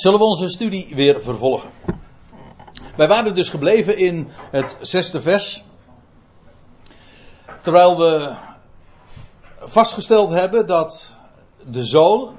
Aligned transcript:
Zullen 0.00 0.18
we 0.18 0.24
onze 0.24 0.48
studie 0.48 0.94
weer 0.94 1.22
vervolgen? 1.22 1.70
Wij 2.96 3.08
waren 3.08 3.34
dus 3.34 3.48
gebleven 3.48 3.96
in 3.96 4.28
het 4.50 4.76
zesde 4.80 5.20
vers. 5.20 5.62
Terwijl 7.62 7.98
we 7.98 8.34
vastgesteld 9.58 10.30
hebben 10.30 10.66
dat 10.66 11.14
de 11.70 11.84
zoon 11.84 12.34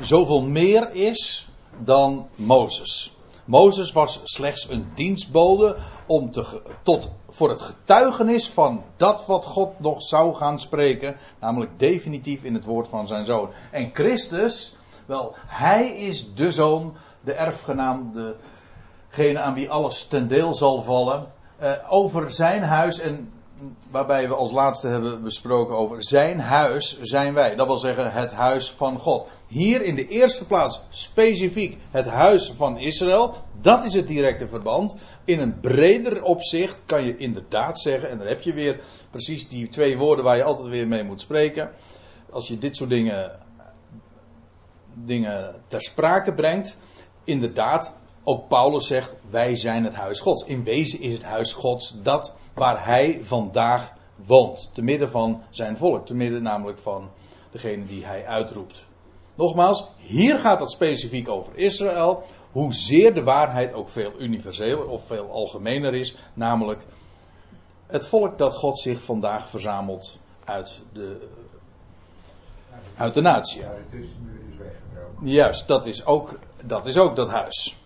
zoveel 0.00 0.42
meer 0.42 0.94
is 0.94 1.48
dan 1.78 2.28
Mozes. 2.34 3.12
Mozes 3.44 3.92
was 3.92 4.20
slechts 4.22 4.68
een 4.68 4.86
dienstbode 4.94 5.76
om 6.06 6.30
te, 6.30 6.62
tot, 6.82 7.10
voor 7.28 7.50
het 7.50 7.62
getuigenis 7.62 8.48
van 8.48 8.84
dat 8.96 9.26
wat 9.26 9.44
God 9.44 9.80
nog 9.80 10.02
zou 10.02 10.34
gaan 10.34 10.58
spreken, 10.58 11.16
namelijk 11.40 11.78
definitief 11.78 12.42
in 12.42 12.54
het 12.54 12.64
woord 12.64 12.88
van 12.88 13.06
zijn 13.06 13.24
zoon. 13.24 13.50
En 13.70 13.90
Christus, 13.92 14.74
wel, 15.06 15.34
hij 15.46 15.86
is 15.86 16.34
de 16.34 16.52
zoon, 16.52 16.94
de 17.20 17.32
erfgenaam, 17.32 18.12
degene 19.08 19.38
aan 19.38 19.54
wie 19.54 19.70
alles 19.70 20.06
ten 20.06 20.28
deel 20.28 20.54
zal 20.54 20.82
vallen. 20.82 21.26
Uh, 21.62 21.72
over 21.88 22.30
zijn 22.30 22.62
huis 22.62 22.98
en 22.98 23.32
waarbij 23.90 24.28
we 24.28 24.34
als 24.34 24.52
laatste 24.52 24.86
hebben 24.86 25.22
besproken 25.22 25.76
over 25.76 26.04
zijn 26.04 26.40
huis 26.40 27.00
zijn 27.00 27.34
wij. 27.34 27.54
Dat 27.54 27.66
wil 27.66 27.76
zeggen 27.76 28.12
het 28.12 28.32
huis 28.32 28.70
van 28.70 28.98
God. 28.98 29.26
Hier 29.46 29.82
in 29.82 29.94
de 29.94 30.08
eerste 30.08 30.46
plaats 30.46 30.82
specifiek 30.88 31.78
het 31.90 32.06
huis 32.06 32.52
van 32.56 32.78
Israël. 32.78 33.34
Dat 33.60 33.84
is 33.84 33.94
het 33.94 34.06
directe 34.06 34.46
verband. 34.46 34.94
In 35.24 35.40
een 35.40 35.60
breder 35.60 36.22
opzicht 36.22 36.82
kan 36.86 37.04
je 37.04 37.16
inderdaad 37.16 37.80
zeggen, 37.80 38.10
en 38.10 38.18
dan 38.18 38.26
heb 38.26 38.40
je 38.40 38.52
weer 38.52 38.80
precies 39.10 39.48
die 39.48 39.68
twee 39.68 39.98
woorden 39.98 40.24
waar 40.24 40.36
je 40.36 40.42
altijd 40.42 40.68
weer 40.68 40.88
mee 40.88 41.04
moet 41.04 41.20
spreken. 41.20 41.70
Als 42.30 42.48
je 42.48 42.58
dit 42.58 42.76
soort 42.76 42.90
dingen, 42.90 43.38
dingen 44.94 45.54
ter 45.66 45.82
sprake 45.82 46.34
brengt. 46.34 46.76
Inderdaad, 47.24 47.92
ook 48.24 48.48
Paulus 48.48 48.86
zegt, 48.86 49.16
wij 49.30 49.54
zijn 49.54 49.84
het 49.84 49.94
huis 49.94 50.20
Gods. 50.20 50.44
In 50.44 50.64
wezen 50.64 51.00
is 51.00 51.12
het 51.12 51.22
huis 51.22 51.52
Gods 51.52 51.94
dat 52.02 52.34
waar 52.54 52.84
hij 52.84 53.18
vandaag 53.22 53.92
woont. 54.26 54.70
Te 54.72 54.82
midden 54.82 55.10
van 55.10 55.42
zijn 55.50 55.76
volk. 55.76 56.06
Te 56.06 56.14
midden 56.14 56.42
namelijk 56.42 56.78
van 56.78 57.10
degene 57.50 57.84
die 57.84 58.04
hij 58.04 58.26
uitroept. 58.26 58.86
Nogmaals, 59.34 59.86
hier 59.96 60.38
gaat 60.38 60.60
het 60.60 60.70
specifiek 60.70 61.28
over 61.28 61.56
Israël. 61.56 62.22
Hoezeer 62.50 63.14
de 63.14 63.22
waarheid 63.22 63.72
ook 63.72 63.88
veel 63.88 64.12
universeler 64.18 64.88
of 64.88 65.06
veel 65.06 65.30
algemener 65.30 65.94
is. 65.94 66.16
Namelijk 66.34 66.86
het 67.86 68.06
volk 68.06 68.38
dat 68.38 68.54
God 68.54 68.78
zich 68.78 69.02
vandaag 69.02 69.48
verzamelt 69.48 70.18
uit 70.44 70.80
de, 70.92 71.28
uit 72.96 73.14
de 73.14 73.20
natie. 73.20 73.62
Juist, 75.24 75.68
dat 75.68 75.86
is 75.86 76.06
ook 76.06 76.38
dat, 76.62 76.86
is 76.86 76.98
ook 76.98 77.16
dat 77.16 77.30
huis. 77.30 77.76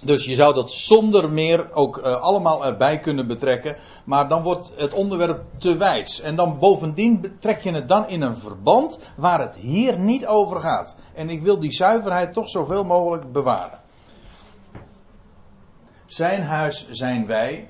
Dus 0.00 0.24
je 0.24 0.34
zou 0.34 0.54
dat 0.54 0.70
zonder 0.70 1.30
meer 1.30 1.72
ook 1.72 1.98
uh, 1.98 2.14
allemaal 2.14 2.66
erbij 2.66 2.98
kunnen 2.98 3.26
betrekken. 3.26 3.76
Maar 4.04 4.28
dan 4.28 4.42
wordt 4.42 4.72
het 4.76 4.92
onderwerp 4.92 5.44
te 5.58 5.76
wijs. 5.76 6.20
En 6.20 6.36
dan 6.36 6.58
bovendien 6.58 7.36
trek 7.38 7.60
je 7.60 7.72
het 7.72 7.88
dan 7.88 8.08
in 8.08 8.22
een 8.22 8.36
verband 8.36 8.98
waar 9.16 9.40
het 9.40 9.54
hier 9.54 9.98
niet 9.98 10.26
over 10.26 10.60
gaat. 10.60 10.96
En 11.14 11.30
ik 11.30 11.42
wil 11.42 11.58
die 11.58 11.72
zuiverheid 11.72 12.32
toch 12.32 12.48
zoveel 12.48 12.84
mogelijk 12.84 13.32
bewaren. 13.32 13.80
Zijn 16.06 16.42
huis 16.42 16.88
zijn 16.90 17.26
wij. 17.26 17.68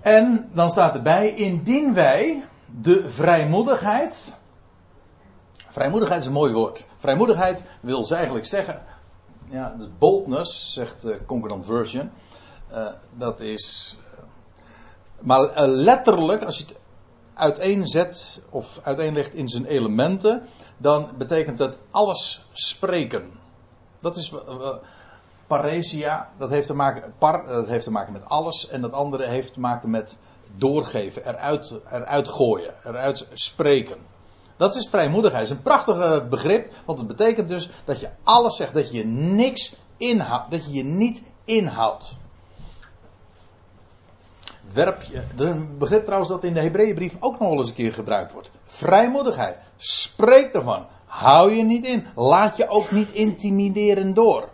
En 0.00 0.50
dan 0.52 0.70
staat 0.70 0.94
erbij, 0.94 1.34
indien 1.34 1.94
wij 1.94 2.44
de 2.80 3.08
vrijmoedigheid. 3.08 4.37
Vrijmoedigheid 5.68 6.20
is 6.20 6.26
een 6.26 6.32
mooi 6.32 6.52
woord. 6.52 6.86
Vrijmoedigheid 6.96 7.62
wil 7.80 8.08
eigenlijk 8.10 8.46
zeggen 8.46 8.82
ja, 9.50 9.74
de 9.78 9.88
boldness, 9.98 10.72
zegt 10.72 11.00
de 11.00 11.24
Concordant 11.26 11.64
Version. 11.64 12.10
Uh, 12.72 12.88
dat 13.16 13.40
is. 13.40 13.96
Uh, 14.00 14.18
maar 15.20 15.42
uh, 15.42 15.62
letterlijk, 15.66 16.44
als 16.44 16.58
je 16.58 16.64
het 16.64 16.76
uiteenzet 17.34 18.42
of 18.50 18.80
uiteenlegt 18.82 19.34
in 19.34 19.48
zijn 19.48 19.64
elementen, 19.64 20.42
dan 20.76 21.10
betekent 21.18 21.58
dat 21.58 21.76
alles 21.90 22.46
spreken. 22.52 23.30
Dat 24.00 24.16
is. 24.16 24.34
paresia, 25.46 26.30
dat 26.36 26.50
heeft, 26.50 26.66
te 26.66 26.74
maken, 26.74 27.14
par, 27.18 27.46
dat 27.46 27.66
heeft 27.66 27.84
te 27.84 27.90
maken 27.90 28.12
met 28.12 28.24
alles. 28.24 28.68
En 28.68 28.80
dat 28.80 28.92
andere 28.92 29.26
heeft 29.28 29.52
te 29.52 29.60
maken 29.60 29.90
met 29.90 30.18
doorgeven, 30.56 31.28
eruit, 31.28 31.74
eruit 31.90 32.28
gooien, 32.28 32.74
eruit 32.84 33.26
spreken. 33.32 33.98
Dat 34.58 34.76
is 34.76 34.88
vrijmoedigheid. 34.88 35.48
Het 35.48 35.50
is 35.50 35.56
een 35.56 35.62
prachtig 35.62 36.28
begrip, 36.28 36.72
want 36.84 36.98
het 36.98 37.08
betekent 37.08 37.48
dus 37.48 37.70
dat 37.84 38.00
je 38.00 38.08
alles 38.22 38.56
zegt, 38.56 38.74
dat 38.74 38.90
je 38.92 39.04
niks 39.06 39.74
inhoudt, 39.96 40.50
dat 40.50 40.66
je 40.66 40.72
je 40.72 40.84
niet 40.84 41.22
inhoudt. 41.44 42.16
Werp 44.72 45.02
je, 45.02 45.22
dat 45.34 45.46
een 45.46 45.78
begrip 45.78 46.04
trouwens 46.04 46.30
dat 46.30 46.44
in 46.44 46.54
de 46.54 46.60
Hebreeënbrief 46.60 47.16
ook 47.20 47.38
nog 47.38 47.48
wel 47.48 47.58
eens 47.58 47.68
een 47.68 47.74
keer 47.74 47.92
gebruikt 47.92 48.32
wordt. 48.32 48.50
Vrijmoedigheid. 48.64 49.56
Spreek 49.76 50.52
ervan. 50.54 50.86
Hou 51.04 51.52
je 51.52 51.62
niet 51.62 51.86
in. 51.86 52.06
Laat 52.14 52.56
je 52.56 52.68
ook 52.68 52.90
niet 52.90 53.10
intimideren 53.10 54.14
door. 54.14 54.48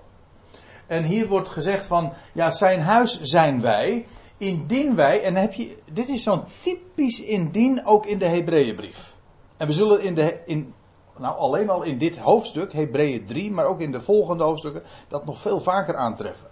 En 0.87 1.03
hier 1.03 1.29
wordt 1.29 1.49
gezegd 1.49 1.87
van, 1.87 2.13
ja, 2.33 2.51
zijn 2.51 2.81
huis 2.81 3.21
zijn 3.21 3.61
wij. 3.61 4.07
Indien 4.39 4.95
wij, 4.95 5.23
en 5.23 5.35
heb 5.35 5.53
je, 5.53 5.77
dit 5.93 6.09
is 6.09 6.23
zo'n 6.23 6.43
typisch 6.59 7.21
indien 7.21 7.87
ook 7.87 8.07
in 8.07 8.19
de 8.19 8.29
Hebreeënbrief. 8.29 9.15
En 9.57 9.67
we 9.67 9.73
zullen 9.73 10.03
in 10.03 10.15
de, 10.15 10.43
in, 10.45 10.75
nou 11.17 11.39
alleen 11.39 11.71
al 11.71 11.83
in 11.83 11.99
dit 11.99 12.19
hoofdstuk, 12.19 12.73
Hebreeën 12.73 13.25
3, 13.25 13.51
maar 13.51 13.67
ook 13.67 13.81
in 13.81 13.93
de 13.93 14.01
volgende 14.01 14.45
hoofdstukken, 14.45 14.83
dat 15.09 15.25
nog 15.25 15.39
veel 15.39 15.61
vaker 15.61 15.97
aantreffen. 15.97 16.49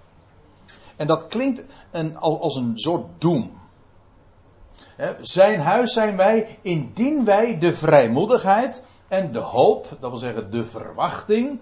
En 0.96 1.06
dat 1.06 1.26
klinkt 1.26 1.64
een, 1.90 2.16
als 2.16 2.56
een 2.56 2.78
soort 2.78 3.06
doem. 3.18 3.60
Zijn 5.20 5.60
huis 5.60 5.92
zijn 5.92 6.16
wij, 6.16 6.58
indien 6.62 7.24
wij 7.24 7.58
de 7.58 7.72
vrijmoedigheid 7.72 8.82
en 9.08 9.32
de 9.32 9.38
hoop, 9.38 9.86
dat 10.00 10.10
wil 10.10 10.18
zeggen 10.18 10.50
de 10.50 10.64
verwachting, 10.64 11.60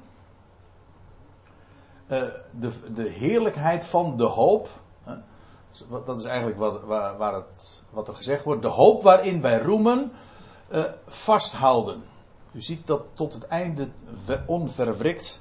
eh, 2.06 2.22
de, 2.50 2.92
de 2.94 3.08
heerlijkheid 3.08 3.84
van 3.84 4.16
de 4.16 4.24
hoop, 4.24 4.68
dat 6.04 6.18
is 6.18 6.24
eigenlijk 6.24 6.58
wat, 6.58 6.82
waar, 7.16 7.34
het, 7.34 7.84
wat 7.90 8.08
er 8.08 8.14
gezegd 8.14 8.44
wordt, 8.44 8.62
de 8.62 8.68
hoop 8.68 9.02
waarin 9.02 9.40
wij 9.40 9.58
roemen, 9.58 10.12
uh, 10.70 10.84
vasthouden. 11.06 12.02
U 12.52 12.60
ziet 12.60 12.86
dat 12.86 13.06
tot 13.14 13.32
het 13.32 13.46
einde 13.46 13.88
onverwrikt. 14.46 15.40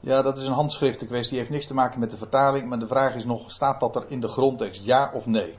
Ja, 0.00 0.22
dat 0.22 0.38
is 0.38 0.46
een 0.46 0.52
handschriftenkwestie. 0.52 1.30
Die 1.30 1.38
heeft 1.38 1.50
niks 1.50 1.66
te 1.66 1.74
maken 1.74 2.00
met 2.00 2.10
de 2.10 2.16
vertaling. 2.16 2.68
Maar 2.68 2.78
de 2.78 2.86
vraag 2.86 3.14
is 3.14 3.24
nog: 3.24 3.50
staat 3.50 3.80
dat 3.80 3.96
er 3.96 4.04
in 4.08 4.20
de 4.20 4.28
grondtekst? 4.28 4.84
Ja 4.84 5.10
of 5.14 5.26
nee? 5.26 5.58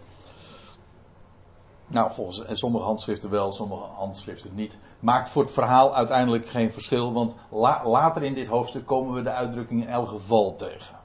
Nou, 1.87 2.11
volgens 2.11 2.45
en 2.45 2.57
sommige 2.57 2.85
handschriften 2.85 3.29
wel, 3.29 3.51
sommige 3.51 3.83
handschriften 3.95 4.55
niet. 4.55 4.77
Maakt 4.99 5.29
voor 5.29 5.43
het 5.43 5.51
verhaal 5.51 5.95
uiteindelijk 5.95 6.49
geen 6.49 6.71
verschil, 6.71 7.13
want 7.13 7.35
later 7.83 8.23
in 8.23 8.33
dit 8.33 8.47
hoofdstuk 8.47 8.85
komen 8.85 9.13
we 9.13 9.21
de 9.21 9.31
uitdrukking 9.31 9.81
in 9.81 9.89
elk 9.89 10.07
geval 10.07 10.55
tegen. 10.55 10.95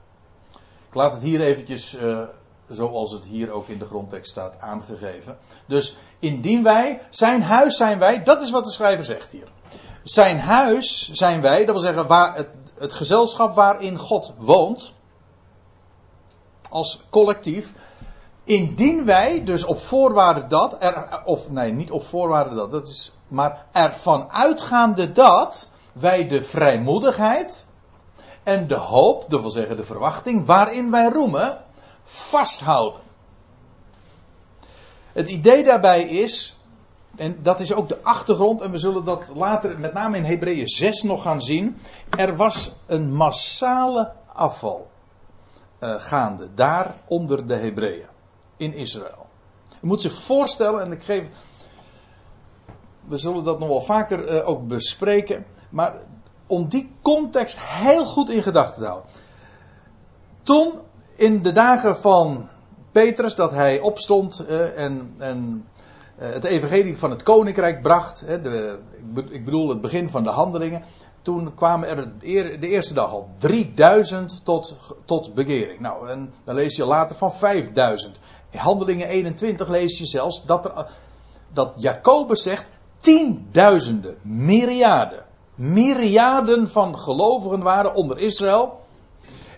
Ik 0.87 0.93
laat 0.93 1.11
het 1.11 1.21
hier 1.21 1.41
eventjes 1.41 1.95
uh, 1.95 2.21
zoals 2.73 3.11
het 3.11 3.25
hier 3.25 3.51
ook 3.51 3.67
in 3.67 3.77
de 3.77 3.85
grondtekst 3.85 4.31
staat 4.31 4.59
aangegeven. 4.59 5.37
Dus 5.65 5.97
indien 6.19 6.63
wij, 6.63 7.01
zijn 7.09 7.41
huis 7.41 7.77
zijn 7.77 7.99
wij, 7.99 8.23
dat 8.23 8.41
is 8.41 8.51
wat 8.51 8.63
de 8.63 8.71
schrijver 8.71 9.05
zegt 9.05 9.31
hier. 9.31 9.47
Zijn 10.03 10.39
huis 10.39 11.11
zijn 11.11 11.41
wij, 11.41 11.57
dat 11.57 11.75
wil 11.75 11.79
zeggen 11.79 12.07
waar 12.07 12.35
het, 12.35 12.47
het 12.77 12.93
gezelschap 12.93 13.55
waarin 13.55 13.97
God 13.97 14.33
woont, 14.37 14.93
als 16.69 17.01
collectief, 17.09 17.73
indien 18.43 19.05
wij, 19.05 19.43
dus 19.43 19.63
op 19.63 19.79
voorwaarde 19.79 20.47
dat, 20.47 20.75
er, 20.79 21.21
of 21.25 21.49
nee, 21.49 21.71
niet 21.71 21.91
op 21.91 22.05
voorwaarde 22.05 22.55
dat, 22.55 22.71
dat 22.71 22.87
is, 22.87 23.13
maar 23.27 23.65
ervan 23.71 24.31
uitgaande 24.31 25.11
dat 25.11 25.69
wij 25.91 26.27
de 26.27 26.43
vrijmoedigheid 26.43 27.65
en 28.43 28.67
de 28.67 28.75
hoop, 28.75 29.25
dat 29.27 29.41
wil 29.41 29.49
zeggen 29.49 29.77
de 29.77 29.83
verwachting, 29.83 30.45
waarin 30.45 30.91
wij 30.91 31.09
roemen, 31.09 31.62
vasthouden. 32.03 33.01
Het 35.13 35.29
idee 35.29 35.63
daarbij 35.63 36.03
is, 36.03 36.57
en 37.15 37.39
dat 37.41 37.59
is 37.59 37.73
ook 37.73 37.87
de 37.87 38.03
achtergrond, 38.03 38.61
en 38.61 38.71
we 38.71 38.77
zullen 38.77 39.03
dat 39.03 39.31
later 39.35 39.79
met 39.79 39.93
name 39.93 40.17
in 40.17 40.23
Hebreeën 40.23 40.67
6 40.67 41.01
nog 41.03 41.21
gaan 41.21 41.41
zien. 41.41 41.77
Er 42.09 42.35
was 42.35 42.71
een 42.85 43.13
massale 43.15 44.11
afval 44.33 44.91
uh, 45.79 45.95
gaande, 45.97 46.53
daar 46.53 46.95
onder 47.07 47.47
de 47.47 47.55
Hebreeën, 47.55 48.07
in 48.57 48.73
Israël. 48.73 49.25
Je 49.69 49.87
moet 49.87 50.01
zich 50.01 50.13
voorstellen, 50.13 50.81
en 50.81 50.91
ik 50.91 51.03
geef. 51.03 51.27
We 53.05 53.17
zullen 53.17 53.43
dat 53.43 53.59
nog 53.59 53.67
wel 53.67 53.81
vaker 53.81 54.33
uh, 54.33 54.47
ook 54.47 54.67
bespreken, 54.67 55.45
maar 55.69 55.95
om 56.47 56.69
die 56.69 56.91
context 57.01 57.59
heel 57.59 58.05
goed 58.05 58.29
in 58.29 58.43
gedachten 58.43 58.81
te 58.81 58.87
houden. 58.87 59.09
Toen 60.43 60.73
in 61.23 61.41
de 61.41 61.51
dagen 61.51 61.97
van 61.97 62.49
Petrus, 62.91 63.35
dat 63.35 63.51
hij 63.51 63.79
opstond 63.79 64.45
uh, 64.47 64.77
en, 64.77 65.15
en 65.17 65.65
uh, 66.19 66.31
het 66.31 66.43
evangelie 66.43 66.97
van 66.97 67.09
het 67.09 67.23
koninkrijk 67.23 67.81
bracht. 67.81 68.25
De, 68.27 68.79
ik 69.29 69.45
bedoel 69.45 69.69
het 69.69 69.81
begin 69.81 70.09
van 70.09 70.23
de 70.23 70.29
handelingen. 70.29 70.83
toen 71.21 71.53
kwamen 71.55 71.89
er 71.89 72.19
de 72.59 72.67
eerste 72.67 72.93
dag 72.93 73.11
al 73.11 73.29
3000 73.37 74.45
tot, 74.45 74.77
tot 75.05 75.33
bekering. 75.33 75.79
Nou, 75.79 76.09
en 76.09 76.33
dan 76.43 76.55
lees 76.55 76.75
je 76.75 76.85
later 76.85 77.15
van 77.15 77.33
5000. 77.33 78.19
In 78.49 78.59
Handelingen 78.59 79.07
21 79.07 79.67
lees 79.67 79.97
je 79.97 80.05
zelfs 80.05 80.45
dat, 80.45 80.65
er, 80.65 80.87
dat 81.53 81.73
Jacobus 81.77 82.41
zegt 82.41 82.69
tienduizenden, 82.99 84.17
myriaden. 84.21 85.25
Myriaden 85.55 86.69
van 86.69 86.97
gelovigen 86.97 87.61
waren 87.61 87.93
onder 87.93 88.17
Israël. 88.17 88.81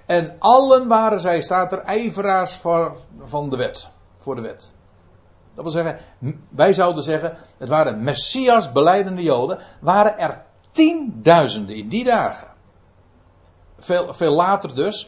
En 0.06 0.36
allen 0.40 0.88
waren 0.88 1.20
zij, 1.20 1.42
staat 1.42 1.72
er, 1.72 1.80
ijveraars 1.80 2.56
voor, 2.56 2.98
van 3.24 3.50
de 3.50 3.58
wet. 3.58 3.90
Voor 4.18 4.36
de 4.36 4.42
wet. 4.42 4.74
Dat 5.54 5.64
wil 5.64 5.74
zeggen, 5.74 6.00
wij 6.50 6.74
zouden 6.74 7.04
zeggen, 7.04 7.38
het 7.58 7.70
waren 7.70 8.04
Messias 8.04 8.72
beleidende 8.72 9.22
Joden, 9.22 9.60
waren 9.82 10.18
er 10.18 10.44
tienduizenden 10.72 11.76
in 11.76 11.90
die 11.90 12.04
dagen. 12.04 12.48
Veel, 13.80 14.14
veel 14.14 14.32
later 14.32 14.76
dus. 14.76 15.08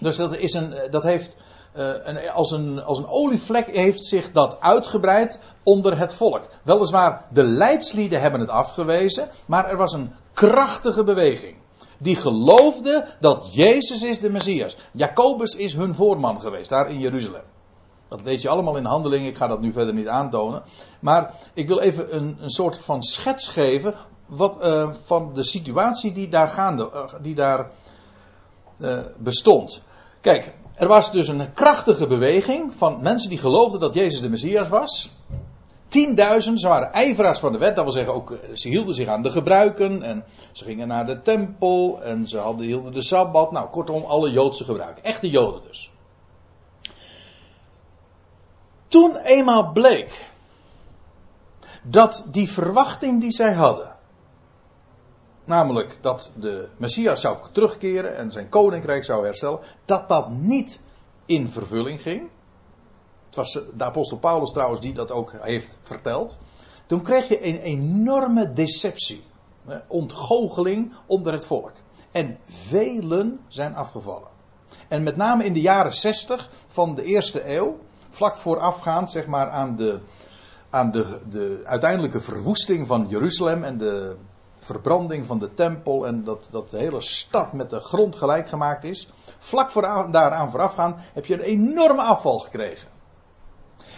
Dus 0.00 0.16
dat, 0.16 0.36
is 0.36 0.52
een, 0.52 0.74
dat 0.90 1.02
heeft, 1.02 1.36
uh, 1.76 1.88
een, 2.02 2.30
als, 2.30 2.50
een, 2.50 2.82
als 2.82 2.98
een 2.98 3.08
olievlek 3.08 3.66
heeft 3.66 4.04
zich 4.04 4.32
dat 4.32 4.60
uitgebreid 4.60 5.38
onder 5.62 5.98
het 5.98 6.14
volk. 6.14 6.48
Weliswaar, 6.62 7.24
de 7.30 7.42
leidslieden 7.42 8.20
hebben 8.20 8.40
het 8.40 8.48
afgewezen, 8.48 9.28
maar 9.46 9.70
er 9.70 9.76
was 9.76 9.92
een 9.92 10.12
krachtige 10.32 11.04
beweging. 11.04 11.56
Die 11.98 12.16
geloofde 12.16 13.06
dat 13.20 13.48
Jezus 13.54 14.02
is 14.02 14.18
de 14.18 14.30
Messias. 14.30 14.76
Jacobus 14.92 15.54
is 15.54 15.74
hun 15.74 15.94
voorman 15.94 16.40
geweest, 16.40 16.70
daar 16.70 16.90
in 16.90 16.98
Jeruzalem. 16.98 17.42
Dat 18.08 18.22
weet 18.22 18.42
je 18.42 18.48
allemaal 18.48 18.76
in 18.76 18.84
handelingen, 18.84 19.26
ik 19.26 19.36
ga 19.36 19.46
dat 19.46 19.60
nu 19.60 19.72
verder 19.72 19.94
niet 19.94 20.08
aantonen. 20.08 20.62
Maar 21.00 21.34
ik 21.54 21.68
wil 21.68 21.78
even 21.78 22.16
een, 22.16 22.36
een 22.40 22.50
soort 22.50 22.78
van 22.78 23.02
schets 23.02 23.48
geven 23.48 23.94
wat, 24.26 24.56
uh, 24.64 24.90
van 25.04 25.30
de 25.34 25.42
situatie 25.42 26.12
die 26.12 26.28
daar, 26.28 26.48
gaande, 26.48 26.90
uh, 26.94 27.04
die 27.20 27.34
daar 27.34 27.70
uh, 28.78 28.98
bestond. 29.16 29.82
Kijk, 30.20 30.52
er 30.74 30.88
was 30.88 31.12
dus 31.12 31.28
een 31.28 31.52
krachtige 31.52 32.06
beweging 32.06 32.72
van 32.72 33.02
mensen 33.02 33.28
die 33.28 33.38
geloofden 33.38 33.80
dat 33.80 33.94
Jezus 33.94 34.20
de 34.20 34.28
Messias 34.28 34.68
was. 34.68 35.10
Tienduizend, 35.88 36.60
ze 36.60 36.68
waren 36.68 36.92
ijveraars 36.92 37.38
van 37.38 37.52
de 37.52 37.58
wet, 37.58 37.74
dat 37.74 37.84
wil 37.84 37.92
zeggen 37.92 38.14
ook, 38.14 38.38
ze 38.52 38.68
hielden 38.68 38.94
zich 38.94 39.08
aan 39.08 39.22
de 39.22 39.30
gebruiken 39.30 40.02
en 40.02 40.24
ze 40.52 40.64
gingen 40.64 40.88
naar 40.88 41.06
de 41.06 41.20
tempel 41.20 42.02
en 42.02 42.26
ze 42.26 42.38
hadden, 42.38 42.66
hielden 42.66 42.92
de 42.92 43.02
Sabbat. 43.02 43.52
Nou, 43.52 43.68
kortom, 43.68 44.04
alle 44.04 44.30
Joodse 44.30 44.64
gebruiken. 44.64 45.04
Echte 45.04 45.28
Joden 45.28 45.62
dus. 45.62 45.92
Toen 48.88 49.16
eenmaal 49.16 49.72
bleek 49.72 50.30
dat 51.82 52.26
die 52.30 52.50
verwachting 52.50 53.20
die 53.20 53.32
zij 53.32 53.52
hadden, 53.52 53.96
namelijk 55.44 55.98
dat 56.00 56.30
de 56.36 56.68
Messias 56.76 57.20
zou 57.20 57.38
terugkeren 57.52 58.16
en 58.16 58.32
zijn 58.32 58.48
koninkrijk 58.48 59.04
zou 59.04 59.24
herstellen, 59.24 59.60
dat 59.84 60.08
dat 60.08 60.30
niet 60.30 60.80
in 61.26 61.50
vervulling 61.50 62.00
ging. 62.00 62.30
Het 63.34 63.52
was 63.52 63.64
de 63.76 63.84
apostel 63.84 64.18
Paulus 64.18 64.52
trouwens 64.52 64.80
die 64.80 64.92
dat 64.92 65.10
ook 65.10 65.32
heeft 65.40 65.78
verteld. 65.80 66.38
Toen 66.86 67.02
kreeg 67.02 67.28
je 67.28 67.46
een 67.46 67.58
enorme 67.58 68.52
deceptie, 68.52 69.24
ontgoocheling 69.86 70.92
onder 71.06 71.32
het 71.32 71.46
volk. 71.46 71.72
En 72.12 72.38
velen 72.42 73.40
zijn 73.48 73.74
afgevallen. 73.74 74.28
En 74.88 75.02
met 75.02 75.16
name 75.16 75.44
in 75.44 75.52
de 75.52 75.60
jaren 75.60 75.94
60 75.94 76.50
van 76.68 76.94
de 76.94 77.04
eerste 77.04 77.54
eeuw 77.54 77.78
vlak 78.08 78.36
voorafgaand 78.36 79.10
zeg 79.10 79.26
maar, 79.26 79.50
aan, 79.50 79.76
de, 79.76 80.00
aan 80.70 80.90
de, 80.90 81.20
de 81.28 81.60
uiteindelijke 81.64 82.20
verwoesting 82.20 82.86
van 82.86 83.06
Jeruzalem 83.08 83.64
en 83.64 83.78
de 83.78 84.16
verbranding 84.56 85.26
van 85.26 85.38
de 85.38 85.54
tempel 85.54 86.06
en 86.06 86.24
dat, 86.24 86.48
dat 86.50 86.70
de 86.70 86.78
hele 86.78 87.00
stad 87.00 87.52
met 87.52 87.70
de 87.70 87.80
grond 87.80 88.16
gelijk 88.16 88.48
gemaakt 88.48 88.84
is. 88.84 89.08
Vlak 89.38 89.70
voor, 89.70 89.82
daaraan 90.10 90.50
voorafgaan 90.50 90.96
heb 91.12 91.26
je 91.26 91.34
een 91.34 91.40
enorme 91.40 92.02
afval 92.02 92.38
gekregen. 92.38 92.93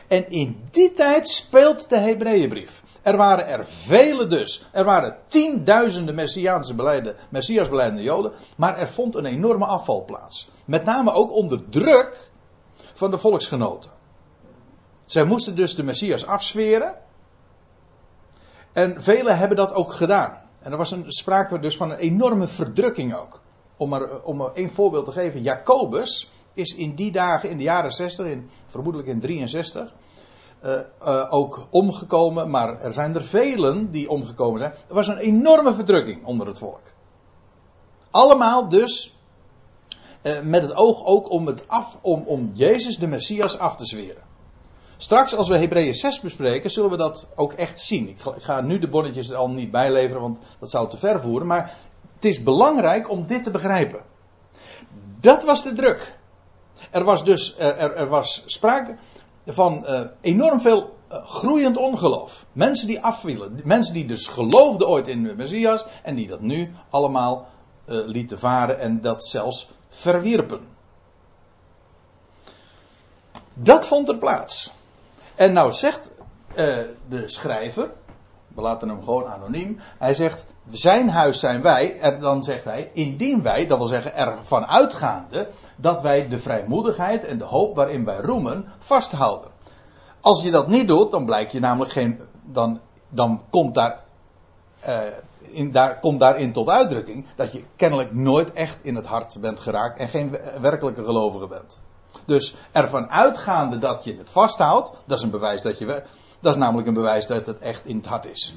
En 0.08 0.30
in 0.30 0.68
die 0.70 0.92
tijd 0.92 1.28
speelt 1.28 1.88
de 1.88 1.98
Hebreeënbrief. 1.98 2.82
Er 3.02 3.16
waren 3.16 3.46
er 3.46 3.66
vele 3.66 4.26
dus. 4.26 4.66
Er 4.72 4.84
waren 4.84 5.16
tienduizenden 5.26 6.14
Messiaanse 6.14 6.74
beleiden, 6.74 7.16
Messias 7.28 7.68
beleidende 7.68 8.02
Joden. 8.02 8.32
Maar 8.56 8.78
er 8.78 8.88
vond 8.88 9.14
een 9.14 9.24
enorme 9.24 9.64
afval 9.66 10.04
plaats. 10.04 10.48
Met 10.64 10.84
name 10.84 11.12
ook 11.12 11.32
onder 11.32 11.68
druk 11.68 12.30
van 12.94 13.10
de 13.10 13.18
volksgenoten. 13.18 13.90
Zij 15.04 15.24
moesten 15.24 15.54
dus 15.54 15.74
de 15.74 15.82
Messias 15.82 16.26
afsferen. 16.26 16.94
En 18.72 19.02
velen 19.02 19.38
hebben 19.38 19.56
dat 19.56 19.72
ook 19.72 19.92
gedaan. 19.92 20.42
En 20.62 20.72
er 20.72 20.78
was 20.78 20.90
een, 20.90 21.04
sprake 21.06 21.58
dus 21.58 21.76
van 21.76 21.90
een 21.90 21.98
enorme 21.98 22.46
verdrukking 22.48 23.14
ook. 23.14 23.40
Om 23.76 23.88
maar, 23.88 24.20
om 24.22 24.50
één 24.54 24.70
voorbeeld 24.70 25.04
te 25.04 25.12
geven. 25.12 25.42
Jacobus 25.42 26.30
is 26.56 26.74
in 26.74 26.94
die 26.94 27.12
dagen, 27.12 27.50
in 27.50 27.56
de 27.56 27.62
jaren 27.62 27.90
60, 27.90 28.26
in, 28.26 28.50
vermoedelijk 28.66 29.08
in 29.08 29.20
63, 29.20 29.94
uh, 30.64 30.72
uh, 31.02 31.26
ook 31.30 31.66
omgekomen. 31.70 32.50
Maar 32.50 32.80
er 32.80 32.92
zijn 32.92 33.14
er 33.14 33.24
velen 33.24 33.90
die 33.90 34.08
omgekomen 34.08 34.58
zijn. 34.58 34.72
Er 34.88 34.94
was 34.94 35.08
een 35.08 35.18
enorme 35.18 35.74
verdrukking 35.74 36.24
onder 36.24 36.46
het 36.46 36.58
volk. 36.58 36.82
Allemaal 38.10 38.68
dus 38.68 39.16
uh, 40.22 40.40
met 40.40 40.62
het 40.62 40.74
oog 40.74 41.04
ook 41.04 41.30
om, 41.30 41.46
het 41.46 41.68
af, 41.68 41.98
om, 42.02 42.22
om 42.26 42.50
Jezus 42.54 42.98
de 42.98 43.06
Messias 43.06 43.58
af 43.58 43.76
te 43.76 43.86
zweren. 43.86 44.22
Straks, 44.96 45.36
als 45.36 45.48
we 45.48 45.58
Hebreeën 45.58 45.94
6 45.94 46.20
bespreken, 46.20 46.70
zullen 46.70 46.90
we 46.90 46.96
dat 46.96 47.28
ook 47.34 47.52
echt 47.52 47.80
zien. 47.80 48.08
Ik 48.08 48.18
ga 48.38 48.60
nu 48.60 48.78
de 48.78 48.88
bonnetjes 48.88 49.28
er 49.28 49.36
al 49.36 49.50
niet 49.50 49.70
bijleveren, 49.70 50.20
want 50.20 50.38
dat 50.58 50.70
zou 50.70 50.88
te 50.88 50.96
ver 50.96 51.20
voeren. 51.20 51.46
Maar 51.46 51.74
het 52.14 52.24
is 52.24 52.42
belangrijk 52.42 53.10
om 53.10 53.26
dit 53.26 53.42
te 53.42 53.50
begrijpen. 53.50 54.00
Dat 55.20 55.44
was 55.44 55.62
de 55.62 55.72
druk. 55.72 56.15
Er 56.90 57.04
was 57.04 57.24
dus 57.24 57.56
er, 57.56 57.94
er 57.94 58.08
was 58.08 58.42
sprake 58.46 58.96
van 59.46 59.84
uh, 59.88 60.00
enorm 60.20 60.60
veel 60.60 60.96
uh, 61.12 61.26
groeiend 61.26 61.76
ongeloof. 61.76 62.46
Mensen 62.52 62.86
die 62.86 63.00
afvielen. 63.00 63.60
Mensen 63.64 63.94
die 63.94 64.06
dus 64.06 64.26
geloofden 64.26 64.88
ooit 64.88 65.08
in 65.08 65.22
de 65.22 65.34
Messias 65.34 65.84
en 66.02 66.14
die 66.14 66.26
dat 66.26 66.40
nu 66.40 66.74
allemaal 66.90 67.48
lieten 67.88 68.38
varen 68.38 68.78
en 68.78 69.00
dat 69.00 69.24
zelfs 69.24 69.68
verwierpen. 69.88 70.60
Dat 73.54 73.86
vond 73.86 74.08
er 74.08 74.16
plaats. 74.16 74.72
En 75.34 75.52
nou 75.52 75.72
zegt 75.72 76.10
de 77.08 77.22
schrijver, 77.26 77.90
we 78.54 78.60
laten 78.60 78.88
hem 78.88 79.04
gewoon 79.04 79.26
anoniem, 79.26 79.78
hij 79.98 80.14
zegt, 80.14 80.44
zijn 80.70 81.08
huis 81.08 81.40
zijn 81.40 81.62
wij, 81.62 81.98
en 81.98 82.20
dan 82.20 82.42
zegt 82.42 82.64
hij, 82.64 82.90
indien 82.92 83.42
wij, 83.42 83.66
dat 83.66 83.78
wil 83.78 83.86
zeggen 83.86 84.14
ervan 84.14 84.66
uitgaande, 84.66 85.48
dat 85.76 86.02
wij 86.02 86.28
de 86.28 86.38
vrijmoedigheid 86.38 87.24
en 87.24 87.38
de 87.38 87.44
hoop 87.44 87.74
waarin 87.74 88.04
wij 88.04 88.20
roemen, 88.20 88.64
vasthouden. 88.78 89.50
Als 90.20 90.42
je 90.42 90.50
dat 90.50 90.68
niet 90.68 90.88
doet, 90.88 91.10
dan 91.10 91.24
blijkt 91.24 91.52
je 91.52 91.60
namelijk 91.60 91.92
geen, 91.92 92.20
dan, 92.42 92.80
dan 93.08 93.42
komt 93.50 93.74
daar, 93.74 94.04
uh, 94.88 95.00
in, 95.40 95.72
daar, 95.72 95.98
komt 95.98 96.20
daarin 96.20 96.52
tot 96.52 96.68
uitdrukking 96.68 97.26
dat 97.36 97.52
je 97.52 97.64
kennelijk 97.76 98.14
nooit 98.14 98.52
echt 98.52 98.78
in 98.82 98.94
het 98.94 99.06
hart 99.06 99.40
bent 99.40 99.58
geraakt 99.58 99.98
en 99.98 100.08
geen 100.08 100.36
werkelijke 100.60 101.04
gelovige 101.04 101.46
bent. 101.46 101.80
Dus 102.24 102.54
ervan 102.72 103.10
uitgaande 103.10 103.78
dat 103.78 104.04
je 104.04 104.16
het 104.16 104.30
vasthoudt, 104.30 104.90
dat 105.06 105.18
is 105.18 105.24
een 105.24 105.30
bewijs 105.30 105.62
dat 105.62 105.78
je. 105.78 106.02
Dat 106.40 106.54
is 106.54 106.60
namelijk 106.60 106.88
een 106.88 106.94
bewijs 106.94 107.26
dat 107.26 107.46
het 107.46 107.58
echt 107.58 107.86
in 107.86 107.96
het 107.96 108.06
hart 108.06 108.26
is. 108.26 108.56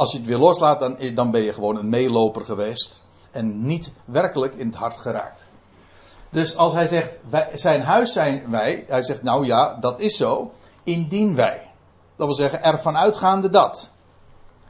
Als 0.00 0.12
je 0.12 0.18
het 0.18 0.26
weer 0.26 0.38
loslaat, 0.38 0.80
dan, 0.80 1.14
dan 1.14 1.30
ben 1.30 1.42
je 1.42 1.52
gewoon 1.52 1.76
een 1.76 1.88
meeloper 1.88 2.44
geweest. 2.44 3.02
En 3.30 3.66
niet 3.66 3.92
werkelijk 4.04 4.54
in 4.54 4.66
het 4.66 4.76
hart 4.76 4.98
geraakt. 4.98 5.44
Dus 6.30 6.56
als 6.56 6.72
hij 6.72 6.86
zegt, 6.86 7.12
wij, 7.30 7.50
zijn 7.54 7.82
huis 7.82 8.12
zijn 8.12 8.50
wij. 8.50 8.84
Hij 8.88 9.02
zegt, 9.02 9.22
nou 9.22 9.46
ja, 9.46 9.76
dat 9.80 9.98
is 9.98 10.16
zo. 10.16 10.52
Indien 10.84 11.34
wij. 11.34 11.70
Dat 12.16 12.26
wil 12.26 12.36
zeggen, 12.36 12.62
ervan 12.62 12.96
uitgaande 12.96 13.48
dat. 13.48 13.90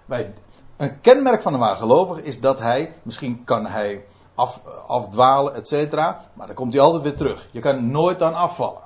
Wij, 0.05 0.35
een 0.77 1.01
kenmerk 1.01 1.43
van 1.43 1.53
een 1.53 1.61
waargelovige 1.61 2.23
is 2.23 2.41
dat 2.41 2.59
hij, 2.59 2.95
misschien 3.03 3.45
kan 3.45 3.67
hij 3.67 4.05
af, 4.35 4.63
afdwalen, 4.87 5.55
et 5.55 5.69
cetera. 5.69 6.21
Maar 6.35 6.47
dan 6.47 6.57
komt 6.57 6.73
hij 6.73 6.83
altijd 6.83 7.03
weer 7.03 7.17
terug. 7.17 7.49
Je 7.53 7.61
kan 7.61 7.91
nooit 7.91 8.19
dan 8.19 8.35
afvallen. 8.35 8.83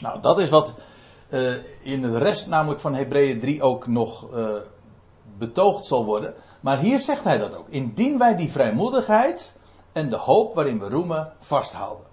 Nou, 0.00 0.20
dat 0.20 0.38
is 0.38 0.50
wat 0.50 0.74
uh, 1.32 1.54
in 1.82 2.02
de 2.02 2.18
rest 2.18 2.46
namelijk 2.48 2.80
van 2.80 2.94
Hebreeën 2.94 3.40
3 3.40 3.62
ook 3.62 3.86
nog 3.86 4.34
uh, 4.34 4.54
betoogd 5.38 5.84
zal 5.84 6.04
worden. 6.04 6.34
Maar 6.60 6.78
hier 6.78 7.00
zegt 7.00 7.24
hij 7.24 7.38
dat 7.38 7.56
ook. 7.56 7.68
Indien 7.68 8.18
wij 8.18 8.36
die 8.36 8.50
vrijmoedigheid 8.50 9.54
en 9.92 10.10
de 10.10 10.16
hoop 10.16 10.54
waarin 10.54 10.78
we 10.78 10.88
roemen 10.88 11.32
vasthouden. 11.38 12.06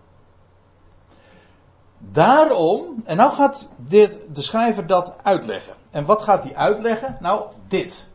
Daarom, 1.97 3.01
en 3.05 3.17
nou 3.17 3.31
gaat 3.31 3.69
dit, 3.77 4.35
de 4.35 4.41
schrijver 4.41 4.88
dat 4.88 5.13
uitleggen. 5.23 5.73
En 5.91 6.05
wat 6.05 6.21
gaat 6.21 6.43
hij 6.43 6.55
uitleggen? 6.55 7.17
Nou, 7.19 7.45
dit 7.67 8.09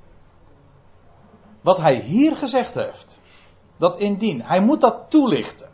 wat 1.65 1.79
hij 1.79 1.95
hier 1.95 2.37
gezegd 2.37 2.75
heeft. 2.75 3.19
Dat 3.77 3.99
indien, 3.99 4.43
hij 4.43 4.61
moet 4.61 4.81
dat 4.81 5.11
toelichten. 5.11 5.69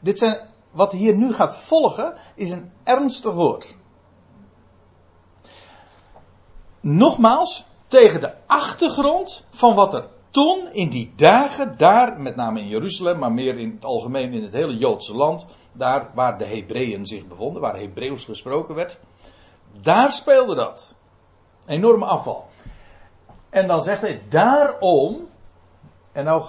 Dit 0.00 0.18
zijn, 0.18 0.38
wat 0.72 0.92
hier 0.92 1.14
nu 1.14 1.32
gaat 1.32 1.56
volgen, 1.56 2.14
is 2.34 2.50
een 2.50 2.72
ernstig 2.84 3.32
woord. 3.32 3.74
Nogmaals, 6.80 7.64
tegen 7.86 8.20
de 8.20 8.32
achtergrond 8.46 9.46
van 9.50 9.74
wat 9.74 9.94
er 9.94 10.08
toen 10.30 10.68
in 10.72 10.88
die 10.88 11.12
dagen 11.16 11.74
daar, 11.76 12.20
met 12.20 12.36
name 12.36 12.60
in 12.60 12.68
Jeruzalem, 12.68 13.18
maar 13.18 13.32
meer 13.32 13.58
in 13.58 13.70
het 13.70 13.84
algemeen 13.84 14.32
in 14.32 14.42
het 14.42 14.52
hele 14.52 14.76
Joodse 14.76 15.14
land, 15.14 15.46
daar 15.72 16.10
waar 16.14 16.38
de 16.38 16.44
Hebreeën 16.44 17.06
zich 17.06 17.26
bevonden, 17.26 17.62
waar 17.62 17.76
Hebreeuws 17.76 18.24
gesproken 18.24 18.74
werd, 18.74 18.98
daar 19.80 20.12
speelde 20.12 20.54
dat. 20.54 20.94
Enorme 21.66 22.04
afval. 22.04 22.46
En 23.50 23.66
dan 23.66 23.82
zegt 23.82 24.00
hij, 24.00 24.22
daarom, 24.28 25.28
en 26.12 26.24
nou, 26.24 26.44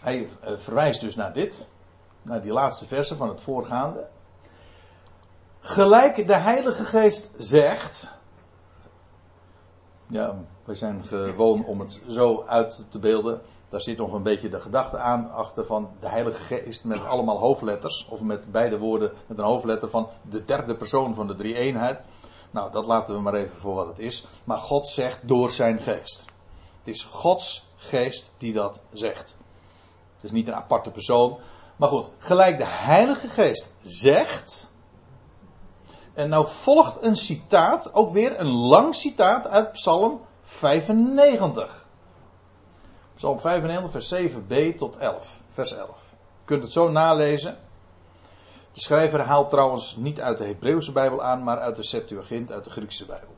hij 0.00 0.28
verwijst 0.56 1.00
dus 1.00 1.14
naar 1.14 1.32
dit, 1.32 1.68
naar 2.22 2.42
die 2.42 2.52
laatste 2.52 2.86
verse 2.86 3.16
van 3.16 3.28
het 3.28 3.40
voorgaande. 3.40 4.06
Gelijk 5.60 6.26
de 6.26 6.36
Heilige 6.36 6.84
Geest 6.84 7.34
zegt, 7.38 8.12
ja, 10.06 10.34
wij 10.64 10.74
zijn 10.74 11.04
gewoon 11.04 11.64
om 11.64 11.80
het 11.80 12.00
zo 12.08 12.44
uit 12.46 12.84
te 12.88 12.98
beelden. 12.98 13.40
Daar 13.68 13.80
zit 13.80 13.98
nog 13.98 14.12
een 14.12 14.22
beetje 14.22 14.48
de 14.48 14.60
gedachte 14.60 14.98
aan 14.98 15.32
achter 15.32 15.66
van 15.66 15.90
de 16.00 16.08
Heilige 16.08 16.40
Geest 16.40 16.84
met 16.84 17.04
allemaal 17.04 17.38
hoofdletters. 17.38 18.06
Of 18.08 18.20
met 18.20 18.52
beide 18.52 18.78
woorden 18.78 19.12
met 19.26 19.38
een 19.38 19.44
hoofdletter 19.44 19.88
van 19.88 20.08
de 20.22 20.44
derde 20.44 20.76
persoon 20.76 21.14
van 21.14 21.26
de 21.26 21.34
drie 21.34 21.54
eenheid. 21.54 22.02
Nou, 22.50 22.70
dat 22.72 22.86
laten 22.86 23.14
we 23.14 23.20
maar 23.20 23.34
even 23.34 23.56
voor 23.56 23.74
wat 23.74 23.86
het 23.86 23.98
is. 23.98 24.26
Maar 24.44 24.58
God 24.58 24.86
zegt 24.86 25.28
door 25.28 25.50
zijn 25.50 25.80
geest. 25.80 26.24
Het 26.78 26.88
is 26.88 27.02
Gods 27.02 27.66
geest 27.76 28.34
die 28.38 28.52
dat 28.52 28.82
zegt. 28.92 29.36
Het 30.14 30.24
is 30.24 30.30
niet 30.30 30.48
een 30.48 30.54
aparte 30.54 30.90
persoon. 30.90 31.38
Maar 31.80 31.88
goed, 31.88 32.08
gelijk 32.18 32.58
de 32.58 32.66
Heilige 32.66 33.28
Geest 33.28 33.74
zegt. 33.82 34.72
En 36.14 36.28
nou 36.28 36.46
volgt 36.46 37.04
een 37.04 37.16
citaat, 37.16 37.94
ook 37.94 38.10
weer 38.10 38.40
een 38.40 38.50
lang 38.50 38.94
citaat 38.94 39.46
uit 39.46 39.72
Psalm 39.72 40.20
95. 40.42 41.86
Psalm 43.14 43.40
95, 43.40 43.90
vers 43.90 44.14
7b 44.14 44.76
tot 44.76 44.96
11. 44.96 45.40
Vers 45.48 45.72
11. 45.72 46.14
Je 46.32 46.44
kunt 46.44 46.62
het 46.62 46.72
zo 46.72 46.90
nalezen. 46.90 47.58
De 48.72 48.80
schrijver 48.80 49.20
haalt 49.20 49.50
trouwens 49.50 49.96
niet 49.96 50.20
uit 50.20 50.38
de 50.38 50.44
Hebreeuwse 50.44 50.92
Bijbel 50.92 51.22
aan, 51.22 51.44
maar 51.44 51.58
uit 51.58 51.76
de 51.76 51.84
Septuagint, 51.84 52.52
uit 52.52 52.64
de 52.64 52.70
Griekse 52.70 53.06
Bijbel. 53.06 53.34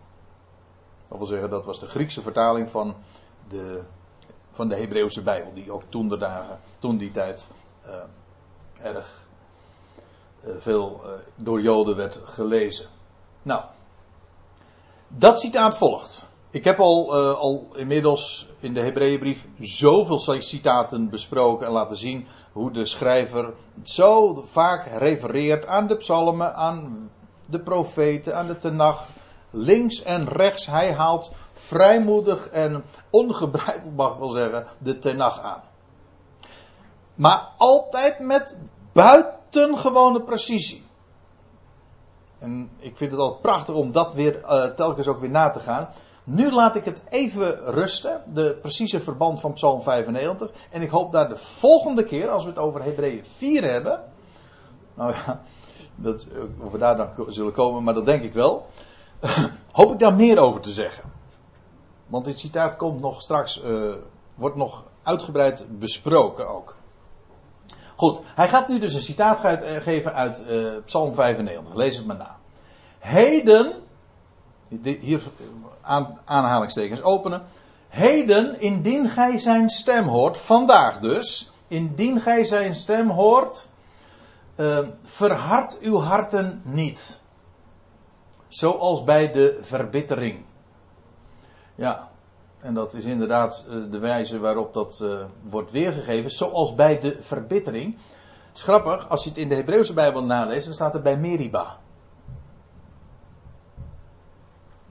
Dat 1.09 1.19
wil 1.19 1.27
zeggen, 1.27 1.51
dat 1.51 1.65
was 1.65 1.79
de 1.79 1.87
Griekse 1.87 2.23
vertaling 2.23 2.69
van 2.69 2.97
de, 3.49 3.83
van 4.51 4.69
de 4.69 4.77
Hebreeuwse 4.77 5.23
Bijbel, 5.23 5.53
die 5.55 5.73
ook 5.73 5.83
toen 5.89 6.09
de 6.09 6.19
dagen, 6.19 6.59
toen 6.79 6.97
die 6.97 7.11
tijd, 7.11 7.49
uh, 7.87 7.95
erg 8.83 9.27
uh, 10.45 10.55
veel 10.59 11.01
uh, 11.05 11.11
door 11.37 11.61
Joden 11.61 11.97
werd 11.97 12.21
gelezen. 12.25 12.87
Nou, 13.43 13.63
dat 15.09 15.41
citaat 15.41 15.77
volgt. 15.77 16.31
Ik 16.51 16.65
heb 16.65 16.79
al, 16.79 17.17
uh, 17.17 17.35
al 17.35 17.67
inmiddels 17.75 18.49
in 18.59 18.75
de 18.75 18.81
Hebreeënbrief 18.81 19.47
zoveel 19.59 20.19
citaten 20.19 21.11
besproken 21.11 21.67
en 21.67 21.73
laten 21.73 21.97
zien 21.97 22.27
hoe 22.53 22.71
de 22.71 22.87
schrijver 22.87 23.55
zo 23.83 24.43
vaak 24.45 24.87
refereert 24.99 25.67
aan 25.67 25.87
de 25.87 25.97
psalmen, 25.97 26.55
aan 26.55 27.11
de 27.47 27.61
profeten, 27.61 28.37
aan 28.37 28.47
de 28.47 28.59
tenach. 28.59 29.09
Links 29.51 30.03
en 30.03 30.29
rechts, 30.29 30.67
hij 30.67 30.93
haalt 30.93 31.33
vrijmoedig 31.53 32.49
en 32.49 32.85
ongebreideld, 33.11 33.97
mag 33.97 34.13
ik 34.13 34.19
wel 34.19 34.29
zeggen, 34.29 34.67
de 34.79 34.99
tenach 34.99 35.41
aan. 35.41 35.63
Maar 37.15 37.49
altijd 37.57 38.19
met 38.19 38.57
buitengewone 38.93 40.23
precisie. 40.23 40.87
En 42.39 42.71
ik 42.79 42.97
vind 42.97 43.11
het 43.11 43.21
altijd 43.21 43.43
prachtig 43.43 43.75
om 43.75 43.93
dat 43.93 44.15
weer 44.15 44.41
uh, 44.45 44.65
telkens 44.65 45.07
ook 45.07 45.21
weer 45.21 45.31
na 45.31 45.51
te 45.51 45.61
gaan. 45.61 45.89
Nu 46.25 46.53
laat 46.53 46.77
ik 46.77 46.85
het 46.85 47.01
even 47.09 47.57
rusten, 47.57 48.23
de 48.33 48.59
precieze 48.63 49.01
verband 49.01 49.41
van 49.41 49.53
Psalm 49.53 49.83
95. 49.83 50.51
En 50.71 50.83
ik 50.83 50.91
hoop 50.91 51.13
daar 51.13 51.29
de 51.29 51.37
volgende 51.37 52.05
keer, 52.05 52.29
als 52.29 52.45
we 52.45 52.51
het 52.51 52.59
over 52.59 52.83
Hebreeën 52.83 53.25
4 53.25 53.71
hebben. 53.71 54.05
Nou 54.95 55.13
ja, 55.13 55.43
dat, 55.95 56.29
of 56.61 56.73
we 56.73 56.79
daar 56.79 56.97
dan 56.97 57.11
zullen 57.29 57.53
komen, 57.53 57.83
maar 57.83 57.95
dat 57.95 58.05
denk 58.05 58.23
ik 58.23 58.33
wel. 58.33 58.67
hoop 59.73 59.93
ik 59.93 59.99
daar 59.99 60.15
meer 60.15 60.39
over 60.39 60.61
te 60.61 60.71
zeggen. 60.71 61.11
Want 62.07 62.25
dit 62.25 62.39
citaat 62.39 62.77
komt 62.77 63.01
nog 63.01 63.23
straks, 63.23 63.63
uh, 63.65 63.95
wordt 64.35 64.57
nog 64.57 64.85
uitgebreid 65.03 65.79
besproken 65.79 66.49
ook. 66.49 66.77
Goed, 68.03 68.21
hij 68.35 68.49
gaat 68.49 68.69
nu 68.69 68.79
dus 68.79 68.95
een 68.95 69.03
citaat 69.03 69.41
geven 69.83 70.15
uit 70.15 70.43
uh, 70.49 70.73
Psalm 70.85 71.15
95. 71.15 71.75
Lees 71.75 71.97
het 71.97 72.07
maar 72.07 72.17
na. 72.17 72.37
Heden, 72.99 73.73
hier 74.83 75.23
aan, 75.81 76.19
aanhalingstekens 76.25 77.03
openen. 77.03 77.43
Heden, 77.89 78.61
indien 78.61 79.09
gij 79.09 79.39
zijn 79.39 79.69
stem 79.69 80.05
hoort, 80.05 80.39
vandaag 80.39 80.99
dus, 80.99 81.51
indien 81.69 82.21
gij 82.21 82.45
zijn 82.45 82.75
stem 82.75 83.11
hoort, 83.11 83.69
uh, 84.57 84.79
verhard 85.03 85.79
uw 85.79 85.99
harten 85.99 86.63
niet. 86.65 87.19
Zoals 88.49 89.05
bij 89.05 89.33
de 89.33 89.59
verbittering. 89.61 90.45
Ja, 91.75 92.09
en 92.63 92.75
dat 92.75 92.95
is 92.95 93.05
inderdaad 93.05 93.67
uh, 93.69 93.91
de 93.91 93.99
wijze 93.99 94.39
waarop 94.39 94.73
dat 94.73 95.01
uh, 95.03 95.25
wordt 95.43 95.71
weergegeven, 95.71 96.31
zoals 96.31 96.75
bij 96.75 97.01
de 97.01 97.17
verbittering. 97.21 97.95
Het 98.49 98.57
is 98.57 98.63
grappig, 98.63 99.09
als 99.09 99.25
je 99.25 99.29
het 99.29 99.39
in 99.39 99.49
de 99.49 99.55
Hebreeuwse 99.55 99.93
Bijbel 99.93 100.25
naleest, 100.25 100.65
dan 100.65 100.75
staat 100.75 100.95
er 100.95 101.03
bij 101.03 101.17
Meriba. 101.17 101.79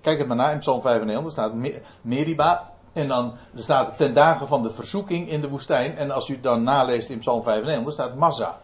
Kijk 0.02 0.18
het 0.18 0.28
maar 0.28 0.38
na 0.38 0.52
in 0.52 0.60
Psalm 0.60 0.82
95, 0.82 1.32
staat 1.32 1.54
Meriba. 2.02 2.70
En 2.94 3.08
dan 3.08 3.34
er 3.56 3.64
staat 3.64 3.98
ten 3.98 4.14
dagen 4.14 4.48
van 4.48 4.62
de 4.62 4.72
verzoeking 4.72 5.30
in 5.30 5.42
de 5.42 5.50
woestijn. 5.50 5.98
En 5.98 6.12
als 6.12 6.30
u 6.30 6.34
het 6.34 6.44
dan 6.44 6.64
naleest 6.64 7.10
in 7.10 7.20
Psalm 7.20 7.44
95, 7.44 7.94
staat 7.94 8.16
Massa. 8.16 8.60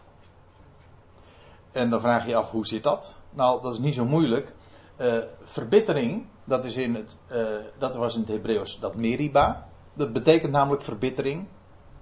En 1.72 1.90
dan 1.90 2.00
vraag 2.00 2.24
je 2.24 2.30
je 2.30 2.36
af, 2.36 2.52
hoe 2.52 2.66
zit 2.66 2.84
dat? 2.84 3.16
Nou, 3.30 3.62
dat 3.62 3.74
is 3.74 3.80
niet 3.80 3.94
zo 3.94 4.06
moeilijk. 4.06 4.56
Uh, 4.98 5.18
verbittering, 5.44 6.26
dat, 6.48 6.66
is 6.66 6.76
in 6.76 6.96
het, 6.96 7.18
uh, 7.32 7.48
dat 7.78 7.96
was 7.96 8.14
in 8.14 8.20
het 8.20 8.30
Hebreeuws 8.30 8.80
dat 8.80 8.96
Meriba. 8.96 9.68
Dat 9.94 10.14
betekent 10.14 10.52
namelijk 10.52 10.84
verbittering. 10.84 11.48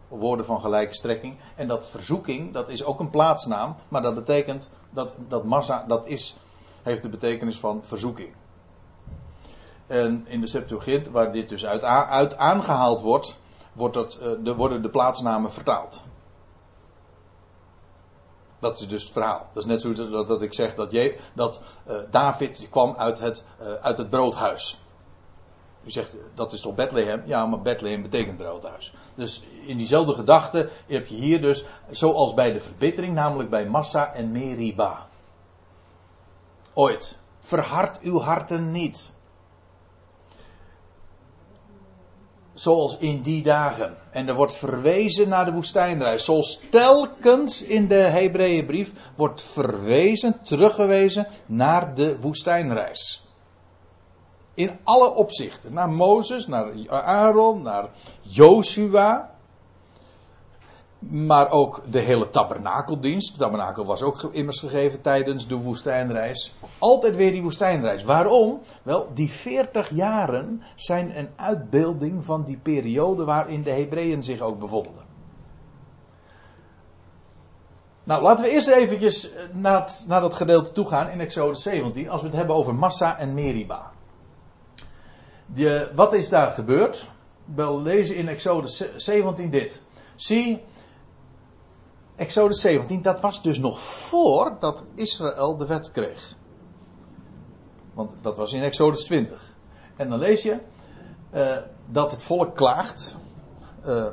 Woorden 0.07 0.45
van 0.45 0.61
gelijke 0.61 0.95
strekking. 0.95 1.37
En 1.55 1.67
dat 1.67 1.87
verzoeking, 1.87 2.53
dat 2.53 2.69
is 2.69 2.83
ook 2.83 2.99
een 2.99 3.09
plaatsnaam. 3.09 3.75
Maar 3.87 4.01
dat 4.01 4.15
betekent 4.15 4.69
dat, 4.89 5.13
dat 5.27 5.43
massa, 5.43 5.85
dat 5.87 6.07
is, 6.07 6.37
heeft 6.83 7.01
de 7.01 7.09
betekenis 7.09 7.59
van 7.59 7.83
verzoeking. 7.83 8.33
En 9.87 10.25
in 10.27 10.41
de 10.41 10.47
Septuagint, 10.47 11.09
waar 11.09 11.31
dit 11.31 11.49
dus 11.49 11.65
uit, 11.65 11.83
uit 11.83 12.37
aangehaald 12.37 13.01
wordt, 13.01 13.37
wordt 13.73 14.19
uh, 14.21 14.43
de, 14.43 14.55
worden 14.55 14.81
de 14.81 14.89
plaatsnamen 14.89 15.51
vertaald. 15.51 16.03
Dat 18.65 18.79
is 18.79 18.88
dus 18.88 19.03
het 19.03 19.12
verhaal. 19.12 19.48
Dat 19.53 19.63
is 19.63 19.69
net 19.69 19.81
zo 19.81 20.10
dat, 20.10 20.27
dat 20.27 20.41
ik 20.41 20.53
zeg 20.53 20.75
dat, 20.75 20.95
dat 21.34 21.62
uh, 21.88 21.98
David 22.12 22.67
kwam 22.69 22.95
uit 22.98 23.19
het, 23.19 23.43
uh, 23.62 23.74
uit 23.74 23.98
het 23.98 24.10
broodhuis. 24.10 24.79
U 25.84 25.89
zegt, 25.89 26.15
dat 26.34 26.53
is 26.53 26.62
toch 26.62 26.75
Bethlehem? 26.75 27.24
Ja, 27.25 27.45
maar 27.45 27.62
Bethlehem 27.62 28.01
betekent 28.01 28.38
broodhuis. 28.38 28.93
Dus 29.15 29.43
in 29.65 29.77
diezelfde 29.77 30.13
gedachte 30.13 30.69
heb 30.88 31.07
je 31.07 31.15
hier 31.15 31.41
dus, 31.41 31.65
zoals 31.89 32.34
bij 32.34 32.53
de 32.53 32.60
verbittering, 32.60 33.13
namelijk 33.13 33.50
bij 33.50 33.65
Massa 33.65 34.13
en 34.13 34.31
Meriba. 34.31 35.07
Ooit. 36.74 37.19
Verhard 37.39 38.00
uw 38.00 38.19
harten 38.19 38.72
niet. 38.72 39.14
Zoals 42.55 42.97
in 42.97 43.21
die 43.21 43.43
dagen. 43.43 43.97
En 44.12 44.27
er 44.27 44.35
wordt 44.35 44.55
verwezen 44.55 45.29
naar 45.29 45.45
de 45.45 45.51
woestijnreis. 45.51 46.25
Zoals 46.25 46.62
telkens 46.69 47.63
in 47.63 47.88
de 47.88 47.95
Hebreeënbrief 47.95 48.91
wordt 49.15 49.41
verwezen, 49.41 50.39
teruggewezen 50.43 51.27
naar 51.45 51.95
de 51.95 52.19
woestijnreis. 52.19 53.29
In 54.53 54.79
alle 54.83 55.13
opzichten. 55.13 55.74
Naar 55.74 55.89
Mozes, 55.89 56.47
naar 56.47 56.89
Aaron, 56.89 57.62
naar 57.62 57.89
Joshua 58.21 59.35
maar 61.09 61.51
ook 61.51 61.81
de 61.91 62.00
hele 62.00 62.29
tabernakeldienst. 62.29 63.31
De 63.33 63.39
tabernakel 63.39 63.85
was 63.85 64.01
ook 64.01 64.29
immers 64.31 64.59
gegeven 64.59 65.01
tijdens 65.01 65.47
de 65.47 65.55
woestijnreis. 65.55 66.53
Altijd 66.79 67.15
weer 67.15 67.31
die 67.31 67.41
woestijnreis. 67.41 68.03
Waarom? 68.03 68.62
Wel, 68.83 69.07
die 69.13 69.29
40 69.29 69.89
jaren 69.89 70.62
zijn 70.75 71.17
een 71.17 71.29
uitbeelding 71.35 72.25
van 72.25 72.43
die 72.43 72.57
periode 72.57 73.24
waarin 73.24 73.63
de 73.63 73.69
Hebreeën 73.69 74.24
zich 74.24 74.39
ook 74.39 74.59
bevonden. 74.59 75.03
Nou, 78.03 78.21
laten 78.21 78.45
we 78.45 78.51
eerst 78.51 78.67
eventjes 78.67 79.31
naar, 79.51 79.91
naar 80.07 80.21
dat 80.21 80.33
gedeelte 80.33 80.71
toe 80.71 80.88
gaan 80.88 81.09
in 81.09 81.19
Exodus 81.19 81.62
17, 81.62 82.09
als 82.09 82.21
we 82.21 82.27
het 82.27 82.38
hebben 82.38 82.55
over 82.55 82.75
Massa 82.75 83.17
en 83.17 83.33
Meriba. 83.33 83.91
De, 85.45 85.91
wat 85.95 86.13
is 86.13 86.29
daar 86.29 86.51
gebeurd? 86.51 87.09
We 87.55 87.81
lezen 87.81 88.15
in 88.15 88.27
Exodus 88.27 88.95
17 88.95 89.50
dit. 89.50 89.81
Zie, 90.15 90.63
Exodus 92.15 92.62
17, 92.62 93.01
dat 93.01 93.22
was 93.22 93.41
dus 93.41 93.60
nog 93.60 93.79
voordat 93.79 94.86
Israël 94.93 95.57
de 95.57 95.65
wet 95.65 95.91
kreeg. 95.91 96.36
Want 97.93 98.15
dat 98.22 98.38
was 98.38 98.53
in 98.53 98.62
Exodus 98.62 99.03
20. 99.03 99.55
En 99.95 100.10
dan 100.10 100.19
lees 100.19 100.43
je 100.43 100.57
uh, 101.34 101.57
dat 101.86 102.12
het 102.12 102.24
volk 102.24 102.55
klaagt, 102.55 103.15
uh, 103.86 104.07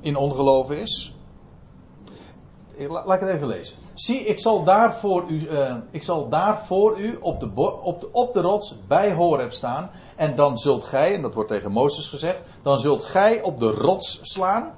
in 0.00 0.16
ongeloof 0.16 0.70
is. 0.70 1.16
Laat 2.88 3.14
ik 3.14 3.20
het 3.20 3.28
even 3.28 3.46
lezen. 3.46 3.76
Zie, 3.94 4.18
ik 4.18 4.40
zal 4.40 4.64
daar 4.64 4.94
voor 4.94 5.28
u, 5.28 5.48
ik 5.90 6.02
zal 6.02 6.28
daar 6.28 6.58
voor 6.58 7.00
u 7.00 7.18
op 7.20 7.40
de, 7.40 7.50
op, 7.82 8.00
de, 8.00 8.08
op 8.12 8.32
de 8.32 8.40
rots 8.40 8.74
bij 8.86 9.12
Horeb 9.12 9.52
staan. 9.52 9.90
En 10.16 10.34
dan 10.34 10.58
zult 10.58 10.84
gij, 10.84 11.14
en 11.14 11.22
dat 11.22 11.34
wordt 11.34 11.48
tegen 11.48 11.72
Mozes 11.72 12.08
gezegd, 12.08 12.42
dan 12.62 12.78
zult 12.78 13.04
gij 13.04 13.42
op 13.42 13.58
de 13.60 13.70
rots 13.70 14.20
slaan. 14.22 14.74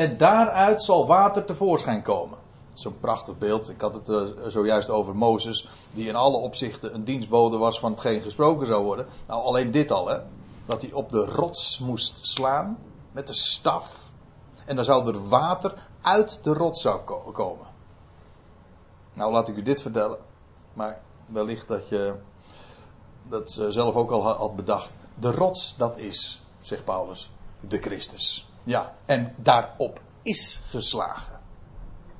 En 0.00 0.16
daaruit 0.16 0.82
zal 0.82 1.06
water 1.06 1.44
tevoorschijn 1.44 2.02
komen. 2.02 2.38
Zo'n 2.72 2.98
prachtig 3.00 3.38
beeld. 3.38 3.70
Ik 3.70 3.80
had 3.80 3.94
het 3.94 4.08
uh, 4.08 4.28
zojuist 4.46 4.90
over 4.90 5.16
Mozes, 5.16 5.68
die 5.92 6.08
in 6.08 6.14
alle 6.14 6.36
opzichten 6.36 6.94
een 6.94 7.04
dienstbode 7.04 7.56
was 7.56 7.80
van 7.80 7.90
hetgeen 7.90 8.20
gesproken 8.20 8.66
zou 8.66 8.84
worden. 8.84 9.06
Nou, 9.26 9.42
alleen 9.42 9.70
dit 9.70 9.90
al, 9.90 10.08
hè. 10.08 10.18
Dat 10.66 10.82
hij 10.82 10.92
op 10.92 11.10
de 11.10 11.24
rots 11.24 11.78
moest 11.78 12.18
slaan 12.26 12.78
met 13.12 13.26
de 13.26 13.34
staf. 13.34 14.10
En 14.64 14.76
dan 14.76 14.84
zou 14.84 15.06
er 15.06 15.28
water 15.28 15.88
uit 16.00 16.38
de 16.42 16.52
rots 16.52 16.80
zou 16.80 17.00
komen. 17.32 17.66
Nou, 19.14 19.32
laat 19.32 19.48
ik 19.48 19.56
u 19.56 19.62
dit 19.62 19.82
vertellen. 19.82 20.18
Maar 20.72 21.00
wellicht 21.26 21.68
dat 21.68 21.88
je 21.88 22.14
dat 23.28 23.50
zelf 23.68 23.94
ook 23.94 24.10
al 24.10 24.26
had 24.26 24.56
bedacht. 24.56 24.94
De 25.14 25.30
rots, 25.30 25.74
dat 25.76 25.98
is, 25.98 26.42
zegt 26.60 26.84
Paulus, 26.84 27.30
de 27.60 27.78
Christus. 27.78 28.49
Ja, 28.64 28.94
en 29.06 29.34
daarop 29.36 30.00
is 30.22 30.60
geslagen. 30.68 31.40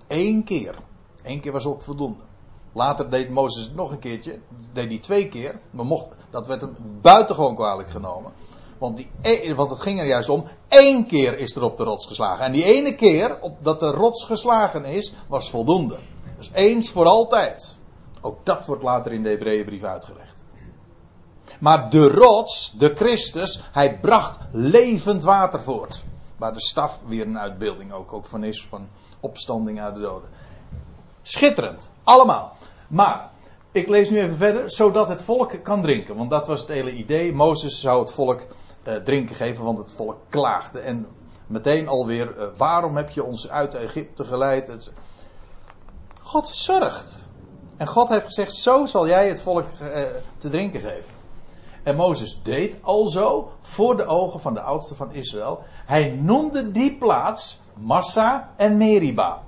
Eén 0.09 0.45
keer. 0.45 0.75
Eén 1.23 1.41
keer 1.41 1.53
was 1.53 1.67
ook 1.67 1.83
voldoende. 1.83 2.23
Later 2.73 3.11
deed 3.11 3.31
Mozes 3.31 3.65
het 3.65 3.75
nog 3.75 3.91
een 3.91 3.99
keertje. 3.99 4.39
Deed 4.73 4.89
hij 4.89 4.99
twee 4.99 5.29
keer. 5.29 5.61
Maar 5.71 5.85
mocht, 5.85 6.09
dat 6.31 6.47
werd 6.47 6.61
hem 6.61 6.77
buitengewoon 7.01 7.55
kwalijk 7.55 7.91
genomen. 7.91 8.33
Want, 8.79 8.97
die, 8.97 9.11
e- 9.21 9.55
want 9.55 9.71
het 9.71 9.81
ging 9.81 10.01
er 10.01 10.07
juist 10.07 10.29
om. 10.29 10.45
één 10.69 11.07
keer 11.07 11.39
is 11.39 11.57
er 11.57 11.63
op 11.63 11.77
de 11.77 11.85
rots 11.85 12.07
geslagen. 12.07 12.45
En 12.45 12.53
die 12.53 12.65
ene 12.65 12.95
keer 12.95 13.39
op, 13.41 13.65
dat 13.65 13.81
de 13.81 13.91
rots 13.91 14.25
geslagen 14.25 14.85
is, 14.85 15.13
was 15.29 15.51
voldoende. 15.51 15.97
Dus 16.37 16.51
eens 16.53 16.91
voor 16.91 17.07
altijd. 17.07 17.79
Ook 18.21 18.45
dat 18.45 18.67
wordt 18.67 18.83
later 18.83 19.13
in 19.13 19.23
de 19.23 19.29
Hebreeënbrief 19.29 19.83
uitgelegd. 19.83 20.45
Maar 21.61 21.91
de 21.91 22.09
rots, 22.09 22.75
de 22.79 22.95
Christus, 22.95 23.61
hij 23.73 23.99
bracht 23.99 24.39
levend 24.53 25.23
water 25.23 25.63
voort. 25.63 26.05
Waar 26.41 26.53
de 26.53 26.61
staf 26.61 27.01
weer 27.07 27.27
een 27.27 27.39
uitbeelding 27.39 27.93
ook, 27.93 28.13
ook 28.13 28.27
van 28.27 28.45
is, 28.45 28.67
van 28.69 28.89
opstanding 29.21 29.81
uit 29.81 29.95
de 29.95 30.01
doden. 30.01 30.29
Schitterend, 31.23 31.91
allemaal. 32.05 32.57
Maar, 32.89 33.31
ik 33.73 33.89
lees 33.89 34.11
nu 34.11 34.21
even 34.21 34.37
verder, 34.37 34.71
zodat 34.71 35.09
het 35.09 35.23
volk 35.23 35.63
kan 35.63 35.83
drinken. 35.83 36.17
Want 36.17 36.31
dat 36.31 36.47
was 36.47 36.61
het 36.61 36.69
hele 36.69 36.93
idee. 36.93 37.33
Mozes 37.33 37.81
zou 37.81 38.01
het 38.01 38.13
volk 38.13 38.47
eh, 38.83 38.95
drinken 38.95 39.37
geven, 39.37 39.65
want 39.65 39.79
het 39.79 39.93
volk 39.93 40.17
klaagde. 40.29 40.81
En 40.81 41.07
meteen 41.47 41.89
alweer, 41.89 42.39
eh, 42.39 42.47
waarom 42.57 42.97
heb 42.97 43.11
je 43.11 43.25
ons 43.25 43.49
uit 43.49 43.75
Egypte 43.75 44.25
geleid? 44.25 44.93
God 46.21 46.49
zorgt. 46.49 47.29
En 47.77 47.87
God 47.87 48.09
heeft 48.09 48.25
gezegd, 48.25 48.55
zo 48.55 48.87
zal 48.87 49.07
jij 49.07 49.29
het 49.29 49.41
volk 49.41 49.67
eh, 49.69 50.03
te 50.39 50.49
drinken 50.49 50.81
geven. 50.81 51.20
En 51.83 51.97
Mozes 51.97 52.41
deed 52.43 52.83
alzo 52.83 53.51
voor 53.61 53.97
de 53.97 54.07
ogen 54.07 54.41
van 54.41 54.55
de 54.55 54.61
oudste 54.61 54.95
van 54.95 55.13
Israël. 55.13 55.63
Hij 55.87 56.11
noemde 56.11 56.71
die 56.71 56.97
plaats 56.97 57.61
Massa 57.75 58.51
en 58.57 58.77
Meriba. 58.77 59.43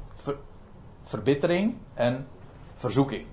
verbittering 1.02 1.76
en 1.94 2.26
verzoeking. 2.74 3.26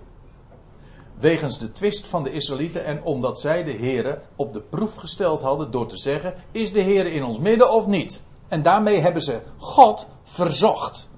Wegens 1.20 1.60
de 1.60 1.72
twist 1.72 2.08
van 2.08 2.24
de 2.24 2.32
Israëlieten 2.32 2.86
en 2.86 3.04
omdat 3.04 3.40
zij 3.40 3.64
de 3.64 3.72
Here 3.72 4.22
op 4.36 4.54
de 4.54 4.62
proef 4.62 4.96
gesteld 4.96 5.42
hadden 5.42 5.72
door 5.72 5.88
te 5.88 5.98
zeggen: 5.98 6.34
Is 6.52 6.72
de 6.72 6.82
Here 6.82 7.12
in 7.12 7.24
ons 7.24 7.40
midden 7.40 7.72
of 7.72 7.88
niet? 7.88 8.22
En 8.48 8.62
daarmee 8.62 9.00
hebben 9.00 9.22
ze 9.22 9.42
God 9.58 10.08
verzocht. 10.24 11.09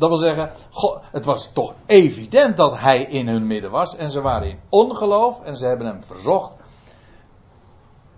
Dat 0.00 0.08
wil 0.08 0.18
zeggen, 0.18 0.50
het 1.10 1.24
was 1.24 1.50
toch 1.52 1.74
evident 1.86 2.56
dat 2.56 2.78
hij 2.78 3.02
in 3.02 3.28
hun 3.28 3.46
midden 3.46 3.70
was. 3.70 3.96
En 3.96 4.10
ze 4.10 4.20
waren 4.20 4.48
in 4.48 4.60
ongeloof 4.68 5.42
en 5.42 5.56
ze 5.56 5.66
hebben 5.66 5.86
hem 5.86 6.02
verzocht. 6.02 6.54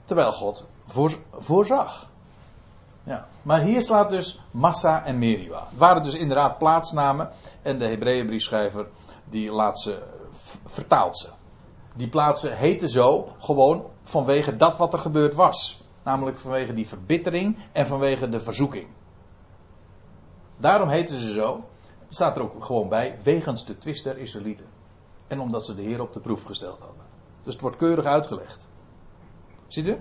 Terwijl 0.05 0.33
God 0.33 0.67
voorzag. 1.37 2.11
Ja. 3.05 3.27
Maar 3.43 3.61
hier 3.61 3.83
slaat 3.83 4.11
dus 4.11 4.41
Massa 4.51 5.05
en 5.05 5.19
Meriba. 5.19 5.59
Het 5.59 5.79
waren 5.79 6.03
dus 6.03 6.15
inderdaad 6.15 6.59
plaatsnamen. 6.59 7.31
En 7.63 7.79
de 7.79 7.87
Hebreeënbriefschrijver 7.87 8.87
die 9.25 9.51
laat 9.51 9.81
ze, 9.81 10.03
vertaalt 10.67 11.19
ze. 11.19 11.29
Die 11.95 12.09
plaatsen 12.09 12.57
heten 12.57 12.89
zo 12.89 13.29
gewoon 13.39 13.87
vanwege 14.03 14.57
dat 14.57 14.77
wat 14.77 14.93
er 14.93 15.01
gebeurd 15.01 15.35
was. 15.35 15.83
Namelijk 16.03 16.37
vanwege 16.37 16.73
die 16.73 16.89
verbittering 16.89 17.59
en 17.73 17.87
vanwege 17.87 18.29
de 18.29 18.41
verzoeking. 18.41 18.87
Daarom 20.57 20.89
heten 20.89 21.19
ze 21.19 21.33
zo. 21.33 21.65
Staat 22.13 22.37
er 22.37 22.43
ook 22.43 22.65
gewoon 22.65 22.89
bij, 22.89 23.19
wegens 23.23 23.65
de 23.65 23.79
twist 23.79 24.05
der 24.05 24.19
Israëlieten. 24.19 24.67
En 25.27 25.41
omdat 25.41 25.65
ze 25.65 25.75
de 25.75 25.83
Heer 25.83 26.01
op 26.01 26.13
de 26.13 26.21
proef 26.21 26.43
gesteld 26.43 26.81
hadden. 26.81 27.05
Dus 27.43 27.53
het 27.53 27.63
wordt 27.63 27.77
keurig 27.77 28.05
uitgelegd. 28.05 28.69
Ziet 29.67 29.87
u? 29.87 29.99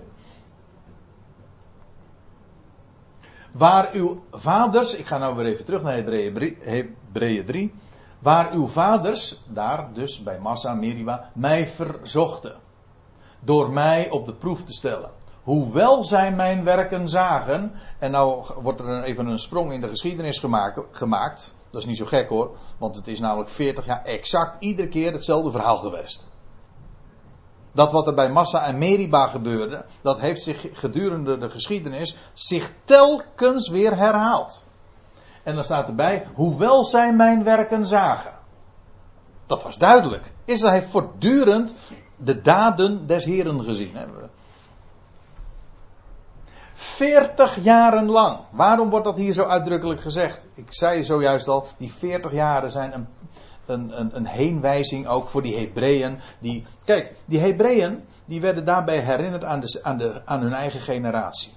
Waar 3.52 3.92
uw 3.92 4.22
vaders, 4.30 4.94
ik 4.94 5.06
ga 5.06 5.18
nou 5.18 5.36
weer 5.36 5.46
even 5.46 5.64
terug 5.64 5.82
naar 5.82 5.94
Hebreeën 5.94 7.44
3. 7.44 7.74
Waar 8.18 8.52
uw 8.52 8.66
vaders, 8.66 9.42
daar 9.48 9.92
dus 9.92 10.22
bij 10.22 10.38
Massa, 10.38 10.74
Meriba, 10.74 11.30
mij 11.34 11.66
verzochten. 11.66 12.56
Door 13.40 13.70
mij 13.70 14.10
op 14.10 14.26
de 14.26 14.34
proef 14.34 14.64
te 14.64 14.72
stellen. 14.72 15.10
Hoewel 15.42 16.04
zij 16.04 16.32
mijn 16.32 16.64
werken 16.64 17.08
zagen. 17.08 17.72
En 17.98 18.10
nou 18.10 18.44
wordt 18.62 18.80
er 18.80 19.02
even 19.02 19.26
een 19.26 19.38
sprong 19.38 19.72
in 19.72 19.80
de 19.80 19.88
geschiedenis 19.88 20.44
gemaakt. 20.90 21.54
Dat 21.72 21.80
is 21.80 21.86
niet 21.86 21.96
zo 21.96 22.04
gek 22.04 22.28
hoor. 22.28 22.56
Want 22.78 22.96
het 22.96 23.08
is 23.08 23.20
namelijk 23.20 23.50
40 23.50 23.86
jaar 23.86 24.04
exact 24.04 24.64
iedere 24.64 24.88
keer 24.88 25.12
hetzelfde 25.12 25.50
verhaal 25.50 25.76
geweest. 25.76 26.26
Dat 27.74 27.92
wat 27.92 28.06
er 28.06 28.14
bij 28.14 28.30
Massa 28.30 28.66
en 28.66 28.78
Meriba 28.78 29.26
gebeurde, 29.26 29.84
dat 30.02 30.20
heeft 30.20 30.42
zich 30.42 30.66
gedurende 30.72 31.38
de 31.38 31.50
geschiedenis 31.50 32.16
zich 32.34 32.72
telkens 32.84 33.68
weer 33.68 33.96
herhaald. 33.96 34.62
En 35.42 35.54
dan 35.54 35.64
staat 35.64 35.88
erbij, 35.88 36.26
hoewel 36.34 36.84
zij 36.84 37.12
mijn 37.12 37.44
werken 37.44 37.86
zagen. 37.86 38.32
Dat 39.46 39.62
was 39.62 39.78
duidelijk. 39.78 40.32
Israël 40.44 40.72
heeft 40.72 40.90
voortdurend 40.90 41.74
de 42.16 42.40
daden 42.40 43.06
des 43.06 43.24
Heren 43.24 43.64
gezien. 43.64 43.96
40 46.74 47.62
jaren 47.62 48.06
lang. 48.06 48.38
Waarom 48.50 48.90
wordt 48.90 49.04
dat 49.04 49.16
hier 49.16 49.32
zo 49.32 49.42
uitdrukkelijk 49.42 50.00
gezegd? 50.00 50.48
Ik 50.54 50.66
zei 50.68 51.04
zojuist 51.04 51.48
al, 51.48 51.66
die 51.76 51.92
40 51.92 52.32
jaren 52.32 52.70
zijn 52.70 52.94
een, 52.94 53.06
een, 53.66 54.00
een, 54.00 54.16
een 54.16 54.26
heenwijzing 54.26 55.06
ook 55.06 55.28
voor 55.28 55.42
die 55.42 55.56
Hebreeën. 55.56 56.18
Die, 56.38 56.64
kijk, 56.84 57.14
die 57.24 57.38
Hebreeën 57.38 58.04
die 58.24 58.40
werden 58.40 58.64
daarbij 58.64 58.98
herinnerd 58.98 59.44
aan, 59.44 59.60
de, 59.60 60.22
aan, 60.24 60.40
hun 60.40 60.52
eigen 60.52 60.80
generatie. 60.80 61.52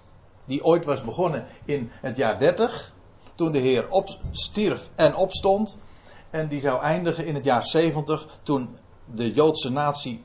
Die 0.46 0.64
ooit 0.64 0.86
was 0.86 1.04
begonnen 1.04 1.46
in 1.66 1.92
het 2.02 2.18
jaar 2.18 2.40
30, 2.40 2.94
toen 3.36 3.52
de 3.52 3.60
Heer 3.60 3.88
stierf 4.32 4.90
en 4.96 5.16
opstond. 5.16 5.78
En 6.30 6.48
die 6.48 6.60
zou 6.60 6.82
eindigen 6.82 7.26
in 7.26 7.36
het 7.36 7.46
jaar 7.46 7.66
70, 7.66 8.28
toen 8.44 8.78
de 9.06 9.32
Joodse 9.32 9.72
natie 9.72 10.24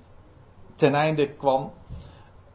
ten 0.74 0.94
einde 0.94 1.33
kwam 1.33 1.72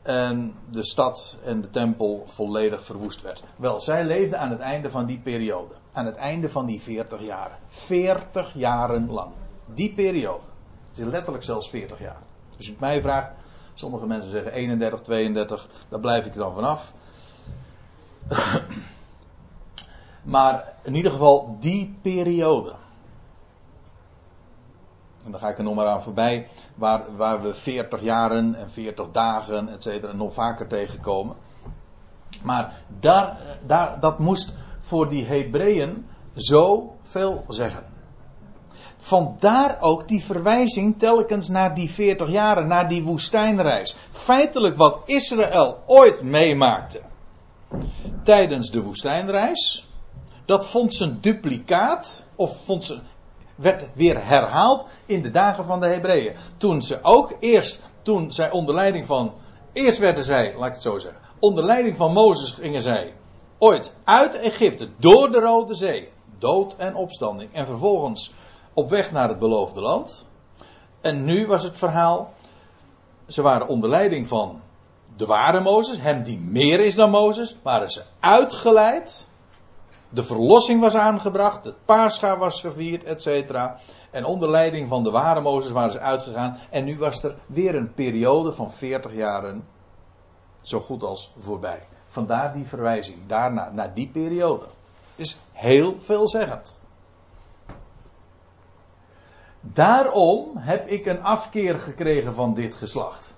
en 0.06 0.56
de 0.70 0.84
stad 0.84 1.38
en 1.44 1.62
de 1.62 1.70
tempel 1.70 2.24
volledig 2.28 2.84
verwoest 2.84 3.22
werd. 3.22 3.44
Wel, 3.56 3.80
zij 3.80 4.06
leefden 4.06 4.40
aan 4.40 4.50
het 4.50 4.60
einde 4.60 4.90
van 4.90 5.06
die 5.06 5.20
periode. 5.20 5.74
Aan 5.92 6.06
het 6.06 6.16
einde 6.16 6.50
van 6.50 6.66
die 6.66 6.82
40 6.82 7.22
jaren. 7.22 7.58
40 7.68 8.54
jaren 8.54 9.12
lang. 9.12 9.32
Die 9.74 9.94
periode. 9.94 10.44
Het 10.90 10.98
is 10.98 11.06
letterlijk 11.06 11.44
zelfs 11.44 11.70
40 11.70 12.00
jaar. 12.00 12.22
Dus 12.58 12.70
u 12.70 12.76
mij 12.80 13.02
vraagt, 13.02 13.32
sommige 13.74 14.06
mensen 14.06 14.32
zeggen 14.32 14.52
31, 14.52 15.02
32, 15.02 15.68
daar 15.90 16.00
blijf 16.00 16.26
ik 16.26 16.34
dan 16.34 16.54
vanaf. 16.54 16.94
maar 20.24 20.74
in 20.84 20.96
ieder 20.96 21.12
geval 21.12 21.58
die 21.60 21.98
periode. 22.02 22.74
En 25.26 25.32
dan 25.32 25.40
ga 25.40 25.50
ik 25.50 25.58
er 25.58 25.64
nog 25.64 25.76
maar 25.76 25.88
aan 25.88 26.02
voorbij, 26.02 26.48
waar, 26.76 27.16
waar 27.16 27.42
we 27.42 27.54
40 27.54 28.02
jaren 28.02 28.56
en 28.56 28.70
40 28.70 29.12
dagen, 29.12 29.70
et 29.70 29.84
cetera, 29.84 30.12
nog 30.14 30.34
vaker 30.34 30.68
tegenkomen. 30.68 31.36
Maar 32.44 32.74
daar, 33.00 33.38
daar, 33.66 34.00
dat 34.00 34.20
moest 34.20 34.54
voor 34.80 35.10
die 35.10 35.26
Hebreeën 35.26 36.08
zoveel 36.34 37.46
zeggen. 37.48 37.84
Vandaar 38.98 39.78
ook 39.82 40.08
die 40.08 40.24
verwijzing 40.24 41.00
telkens 41.00 41.50
naar 41.50 41.76
die 41.76 41.90
40 41.90 42.30
jaren, 42.30 42.68
naar 42.68 42.88
die 42.88 43.04
woestijnreis. 43.04 43.96
Feitelijk 44.12 44.76
wat 44.76 45.00
Israël 45.06 45.80
ooit 45.86 46.22
meemaakte 46.22 47.02
tijdens 48.24 48.72
de 48.72 48.82
woestijnreis, 48.82 49.88
dat 50.46 50.66
vond 50.68 50.94
zijn 50.94 51.18
duplicaat, 51.22 52.26
of 52.36 52.64
vond 52.64 52.84
zijn 52.84 53.02
werd 53.56 53.88
weer 53.94 54.26
herhaald 54.26 54.86
in 55.06 55.22
de 55.22 55.32
dagen 55.32 55.66
van 55.66 55.80
de 55.80 55.88
Hebreeën. 55.88 56.36
Toen 56.58 56.82
ze 56.82 57.00
ook 57.02 57.36
eerst 57.40 57.80
toen 58.02 58.32
zij 58.32 58.52
onder 58.52 58.76
leiding 58.76 59.06
van. 59.06 59.34
Eerst 59.74 59.98
werden 59.98 60.24
zij, 60.24 60.54
laat 60.58 60.68
ik 60.68 60.74
het 60.74 60.82
zo 60.82 60.98
zeggen. 60.98 61.22
Onder 61.40 61.64
leiding 61.64 61.96
van 61.96 62.14
Mozes 62.14 62.52
gingen 62.52 62.82
zij 62.82 63.14
ooit 63.58 63.94
uit 64.04 64.40
Egypte 64.40 64.90
door 64.98 65.32
de 65.32 65.40
Rode 65.40 65.74
Zee. 65.74 66.10
Dood 66.40 66.76
en 66.76 66.96
opstanding. 66.96 67.54
En 67.54 67.68
vervolgens 67.68 68.34
op 68.74 68.90
weg 68.90 69.12
naar 69.12 69.30
het 69.30 69.40
beloofde 69.40 69.82
land. 69.82 70.26
En 71.02 71.26
nu 71.26 71.48
was 71.48 71.64
het 71.64 71.78
verhaal. 71.78 72.34
Ze 73.28 73.42
waren 73.42 73.68
onder 73.68 73.90
leiding 73.90 74.28
van 74.28 74.62
de 75.16 75.26
ware 75.26 75.60
Mozes, 75.60 75.98
hem 75.98 76.24
die 76.24 76.38
meer 76.38 76.80
is 76.80 76.96
dan 76.96 77.10
Mozes, 77.10 77.56
waren 77.62 77.90
ze 77.90 78.04
uitgeleid. 78.20 79.30
De 80.16 80.24
verlossing 80.24 80.82
was 80.82 80.96
aangebracht, 80.96 81.66
het 81.66 81.86
paascha 81.86 82.38
was 82.38 82.62
gevierd, 82.62 83.04
etc. 83.04 83.56
En 84.12 84.26
onder 84.26 84.50
leiding 84.50 84.88
van 84.88 85.04
de 85.04 85.12
ware 85.12 85.42
Mozes 85.42 85.72
waren 85.72 85.92
ze 85.92 86.00
uitgegaan. 86.00 86.58
En 86.70 86.84
nu 86.84 86.98
was 86.98 87.24
er 87.24 87.36
weer 87.46 87.76
een 87.76 87.94
periode 87.94 88.52
van 88.52 88.72
40 88.72 89.14
jaren 89.14 89.68
zo 90.62 90.80
goed 90.80 91.04
als 91.04 91.32
voorbij. 91.38 91.88
Vandaar 92.08 92.54
die 92.54 92.66
verwijzing 92.66 93.18
daarna, 93.28 93.72
naar 93.72 93.94
die 93.94 94.08
periode. 94.08 94.66
Is 95.16 95.38
heel 95.52 95.96
veelzeggend. 96.00 96.80
Daarom 99.62 100.58
heb 100.58 100.88
ik 100.88 101.06
een 101.06 101.24
afkeer 101.24 101.80
gekregen 101.80 102.34
van 102.34 102.54
dit 102.54 102.76
geslacht. 102.76 103.36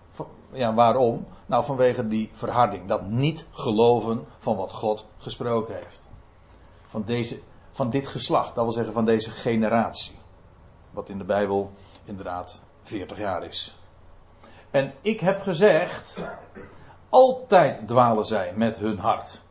Ja, 0.52 0.74
waarom? 0.74 1.26
Nou, 1.46 1.66
vanwege 1.66 2.08
die 2.08 2.30
verharding. 2.34 2.88
Dat 2.88 3.10
niet 3.10 3.46
geloven 3.52 4.26
van 4.38 4.56
wat 4.56 4.74
God 4.74 5.06
gesproken 5.18 5.76
heeft. 5.76 6.07
Van, 6.88 7.04
deze, 7.06 7.40
van 7.72 7.90
dit 7.90 8.08
geslacht, 8.08 8.56
dat 8.56 8.64
wil 8.64 8.74
zeggen 8.74 8.94
van 8.94 9.06
deze 9.06 9.32
generatie. 9.32 10.18
Wat 10.92 11.10
in 11.10 11.18
de 11.18 11.24
Bijbel 11.24 11.72
inderdaad 12.04 12.62
40 12.84 13.18
jaar 13.18 13.44
is. 13.44 13.78
En 14.72 14.94
ik 15.02 15.20
heb 15.20 15.42
gezegd, 15.42 16.20
altijd 17.10 17.88
dwalen 17.88 18.26
zij 18.26 18.54
met 18.56 18.78
hun 18.78 19.00
hart. 19.00 19.42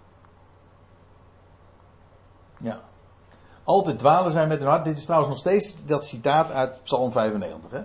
Ja. 2.58 2.80
Altijd 3.64 3.98
dwalen 3.98 4.32
zij 4.32 4.46
met 4.46 4.58
hun 4.58 4.68
hart. 4.68 4.84
Dit 4.84 4.98
is 4.98 5.04
trouwens 5.04 5.30
nog 5.30 5.40
steeds 5.40 5.84
dat 5.84 6.04
citaat 6.04 6.50
uit 6.50 6.80
Psalm 6.82 7.12
95. 7.12 7.70
Hè? 7.70 7.82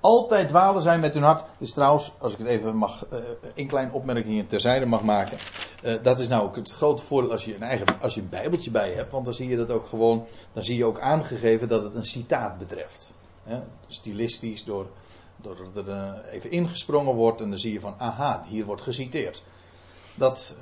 Altijd 0.00 0.48
dwalen 0.48 0.82
zij 0.82 0.98
met 0.98 1.14
hun 1.14 1.22
hart. 1.22 1.44
Is 1.58 1.72
trouwens, 1.72 2.12
als 2.18 2.32
ik 2.32 2.38
het 2.38 2.48
even 2.48 2.76
mag, 2.76 3.06
uh, 3.12 3.18
een 3.54 3.66
kleine 3.66 3.92
opmerking 3.92 4.48
terzijde 4.48 4.86
mag 4.86 5.02
maken. 5.02 5.38
Uh, 5.84 6.02
dat 6.02 6.20
is 6.20 6.28
nou 6.28 6.44
ook 6.44 6.56
het 6.56 6.70
grote 6.70 7.02
voordeel 7.02 7.32
als 7.32 7.44
je 7.44 7.54
een 7.54 7.62
eigen, 7.62 7.86
als 8.00 8.14
je 8.14 8.20
een 8.20 8.28
bijbeltje 8.28 8.70
bij 8.70 8.92
hebt. 8.92 9.10
Want 9.10 9.24
dan 9.24 9.34
zie 9.34 9.48
je 9.48 9.56
dat 9.56 9.70
ook 9.70 9.86
gewoon, 9.86 10.26
dan 10.52 10.64
zie 10.64 10.76
je 10.76 10.84
ook 10.84 11.00
aangegeven 11.00 11.68
dat 11.68 11.82
het 11.82 11.94
een 11.94 12.04
citaat 12.04 12.58
betreft. 12.58 13.12
Hè? 13.42 13.60
Stilistisch, 13.86 14.64
door, 14.64 14.86
doordat 15.36 15.76
er 15.76 15.88
uh, 15.88 16.12
even 16.30 16.50
ingesprongen 16.50 17.14
wordt 17.14 17.40
en 17.40 17.48
dan 17.48 17.58
zie 17.58 17.72
je 17.72 17.80
van, 17.80 17.94
aha, 17.98 18.44
hier 18.46 18.64
wordt 18.64 18.82
geciteerd. 18.82 19.42
Dat 20.14 20.56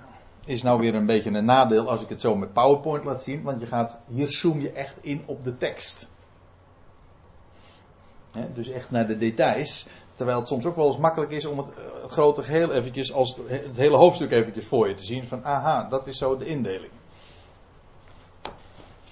is 0.44 0.62
nou 0.62 0.80
weer 0.80 0.94
een 0.94 1.06
beetje 1.06 1.30
een 1.30 1.44
nadeel 1.44 1.90
als 1.90 2.02
ik 2.02 2.08
het 2.08 2.20
zo 2.20 2.36
met 2.36 2.52
PowerPoint 2.52 3.04
laat 3.04 3.22
zien. 3.22 3.42
Want 3.42 3.60
je 3.60 3.66
gaat, 3.66 4.00
hier 4.08 4.28
zoom 4.28 4.60
je 4.60 4.72
echt 4.72 4.94
in 5.00 5.22
op 5.26 5.44
de 5.44 5.56
tekst. 5.56 6.08
He, 8.36 8.52
dus 8.52 8.68
echt 8.68 8.90
naar 8.90 9.06
de 9.06 9.16
details. 9.16 9.86
Terwijl 10.14 10.38
het 10.38 10.46
soms 10.46 10.66
ook 10.66 10.76
wel 10.76 10.86
eens 10.86 10.98
makkelijk 10.98 11.32
is 11.32 11.44
om 11.44 11.58
het, 11.58 11.70
eh, 11.70 12.02
het 12.02 12.10
grote 12.10 12.42
geheel 12.42 12.72
eventjes, 12.72 13.12
als 13.12 13.36
het 13.46 13.76
hele 13.76 13.96
hoofdstuk 13.96 14.30
eventjes 14.30 14.66
voor 14.66 14.88
je 14.88 14.94
te 14.94 15.04
zien. 15.04 15.24
Van 15.24 15.44
aha, 15.44 15.88
dat 15.88 16.06
is 16.06 16.18
zo 16.18 16.36
de 16.36 16.46
indeling. 16.46 16.92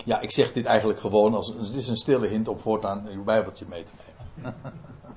Ja, 0.04 0.20
ik 0.20 0.30
zeg 0.30 0.52
dit 0.52 0.64
eigenlijk 0.64 0.98
gewoon 0.98 1.34
als 1.34 1.48
het 1.48 1.74
is 1.74 1.88
een 1.88 1.96
stille 1.96 2.26
hint 2.26 2.48
om 2.48 2.58
voortaan 2.58 3.06
uw 3.06 3.24
bijbeltje 3.24 3.64
mee 3.68 3.82
te 3.82 3.92
nemen. 3.96 4.56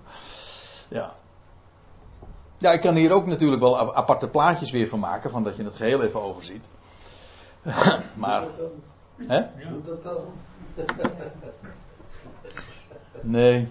ja. 1.00 1.16
Ja, 2.58 2.72
ik 2.72 2.82
kan 2.82 2.96
hier 2.96 3.12
ook 3.12 3.26
natuurlijk 3.26 3.62
wel 3.62 3.96
aparte 3.96 4.28
plaatjes 4.28 4.72
weer 4.72 4.88
van 4.88 5.00
maken, 5.00 5.30
van 5.30 5.44
dat 5.44 5.56
je 5.56 5.64
het 5.64 5.76
geheel 5.76 6.02
even 6.02 6.22
overziet. 6.22 6.68
maar. 8.16 8.44
Hè? 9.28 9.42
Nee. 13.22 13.68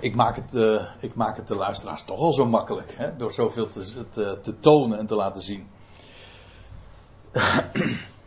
Ik 0.00 0.14
maak, 0.14 0.36
het, 0.36 0.54
uh, 0.54 0.82
ik 1.00 1.14
maak 1.14 1.36
het 1.36 1.48
de 1.48 1.54
luisteraars 1.54 2.02
toch 2.02 2.18
al 2.18 2.32
zo 2.32 2.46
makkelijk, 2.46 2.94
hè? 2.96 3.16
door 3.16 3.32
zoveel 3.32 3.68
te, 3.68 4.08
te, 4.08 4.38
te 4.42 4.58
tonen 4.60 4.98
en 4.98 5.06
te 5.06 5.14
laten 5.14 5.42
zien. 5.42 5.68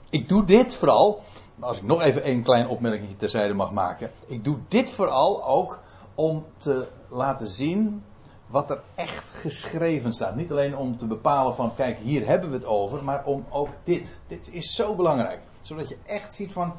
ik 0.09 0.29
doe 0.29 0.45
dit 0.45 0.75
vooral, 0.75 1.21
als 1.59 1.77
ik 1.77 1.83
nog 1.83 2.01
even 2.01 2.29
een 2.29 2.43
klein 2.43 2.67
opmerking 2.67 3.17
terzijde 3.17 3.53
mag 3.53 3.71
maken. 3.71 4.11
Ik 4.25 4.43
doe 4.43 4.59
dit 4.67 4.91
vooral 4.91 5.45
ook 5.45 5.79
om 6.15 6.45
te 6.57 6.87
laten 7.09 7.47
zien 7.47 8.03
wat 8.47 8.69
er 8.69 8.81
echt 8.95 9.25
geschreven 9.39 10.13
staat. 10.13 10.35
Niet 10.35 10.51
alleen 10.51 10.77
om 10.77 10.97
te 10.97 11.07
bepalen 11.07 11.55
van 11.55 11.75
kijk, 11.75 11.97
hier 11.97 12.27
hebben 12.27 12.49
we 12.49 12.55
het 12.55 12.65
over, 12.65 13.03
maar 13.03 13.25
om 13.25 13.45
ook 13.49 13.69
dit. 13.83 14.17
Dit 14.27 14.47
is 14.51 14.75
zo 14.75 14.95
belangrijk. 14.95 15.39
Zodat 15.61 15.89
je 15.89 15.97
echt 16.05 16.33
ziet 16.33 16.51
van 16.51 16.73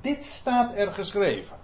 dit 0.00 0.24
staat 0.24 0.74
er 0.74 0.92
geschreven. 0.92 1.56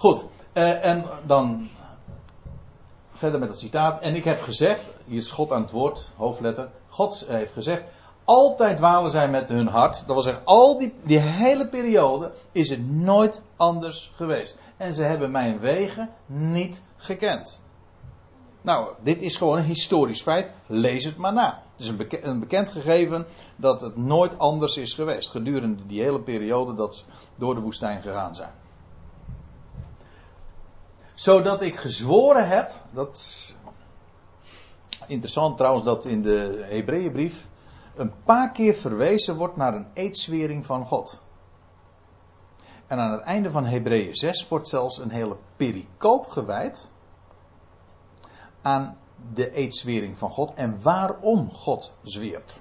Goed, 0.00 0.24
eh, 0.52 0.84
en 0.84 1.04
dan 1.26 1.68
verder 3.12 3.40
met 3.40 3.48
het 3.48 3.58
citaat. 3.58 4.02
En 4.02 4.14
ik 4.14 4.24
heb 4.24 4.42
gezegd, 4.42 4.82
hier 5.06 5.18
is 5.18 5.30
God 5.30 5.52
aan 5.52 5.62
het 5.62 5.70
woord, 5.70 6.08
hoofdletter. 6.16 6.68
God 6.88 7.24
heeft 7.28 7.52
gezegd, 7.52 7.84
altijd 8.24 8.76
dwalen 8.76 9.10
zij 9.10 9.28
met 9.28 9.48
hun 9.48 9.66
hart. 9.66 9.98
Dat 10.06 10.14
wil 10.14 10.22
zeggen, 10.22 10.44
al 10.44 10.78
die, 10.78 10.94
die 11.02 11.18
hele 11.18 11.66
periode 11.66 12.32
is 12.52 12.70
het 12.70 12.90
nooit 12.90 13.40
anders 13.56 14.12
geweest. 14.14 14.58
En 14.76 14.94
ze 14.94 15.02
hebben 15.02 15.30
mijn 15.30 15.58
wegen 15.58 16.10
niet 16.26 16.82
gekend. 16.96 17.60
Nou, 18.60 18.92
dit 19.02 19.20
is 19.20 19.36
gewoon 19.36 19.58
een 19.58 19.64
historisch 19.64 20.22
feit. 20.22 20.50
Lees 20.66 21.04
het 21.04 21.16
maar 21.16 21.32
na. 21.32 21.62
Het 21.72 21.80
is 21.80 21.88
een, 21.88 21.96
bekend, 21.96 22.24
een 22.24 22.40
bekend 22.40 22.70
gegeven 22.70 23.26
dat 23.56 23.80
het 23.80 23.96
nooit 23.96 24.38
anders 24.38 24.76
is 24.76 24.94
geweest. 24.94 25.30
Gedurende 25.30 25.86
die 25.86 26.02
hele 26.02 26.20
periode 26.20 26.74
dat 26.74 26.96
ze 26.96 27.04
door 27.36 27.54
de 27.54 27.60
woestijn 27.60 28.02
gegaan 28.02 28.34
zijn. 28.34 28.59
Zodat 31.20 31.62
ik 31.62 31.76
gezworen 31.76 32.48
heb, 32.48 32.70
dat 32.90 33.14
is 33.14 33.56
interessant 35.06 35.56
trouwens 35.56 35.84
dat 35.84 36.04
in 36.04 36.22
de 36.22 36.66
Hebreeënbrief 36.68 37.48
een 37.94 38.12
paar 38.24 38.52
keer 38.52 38.74
verwezen 38.74 39.36
wordt 39.36 39.56
naar 39.56 39.74
een 39.74 39.86
eedswering 39.94 40.66
van 40.66 40.86
God. 40.86 41.20
En 42.86 42.98
aan 42.98 43.12
het 43.12 43.20
einde 43.20 43.50
van 43.50 43.64
Hebreeën 43.64 44.14
6 44.14 44.48
wordt 44.48 44.68
zelfs 44.68 44.98
een 44.98 45.10
hele 45.10 45.36
pericoop 45.56 46.26
gewijd 46.26 46.92
aan 48.62 48.98
de 49.32 49.50
eedswering 49.50 50.18
van 50.18 50.30
God 50.30 50.54
en 50.54 50.82
waarom 50.82 51.50
God 51.50 51.92
zweert. 52.02 52.60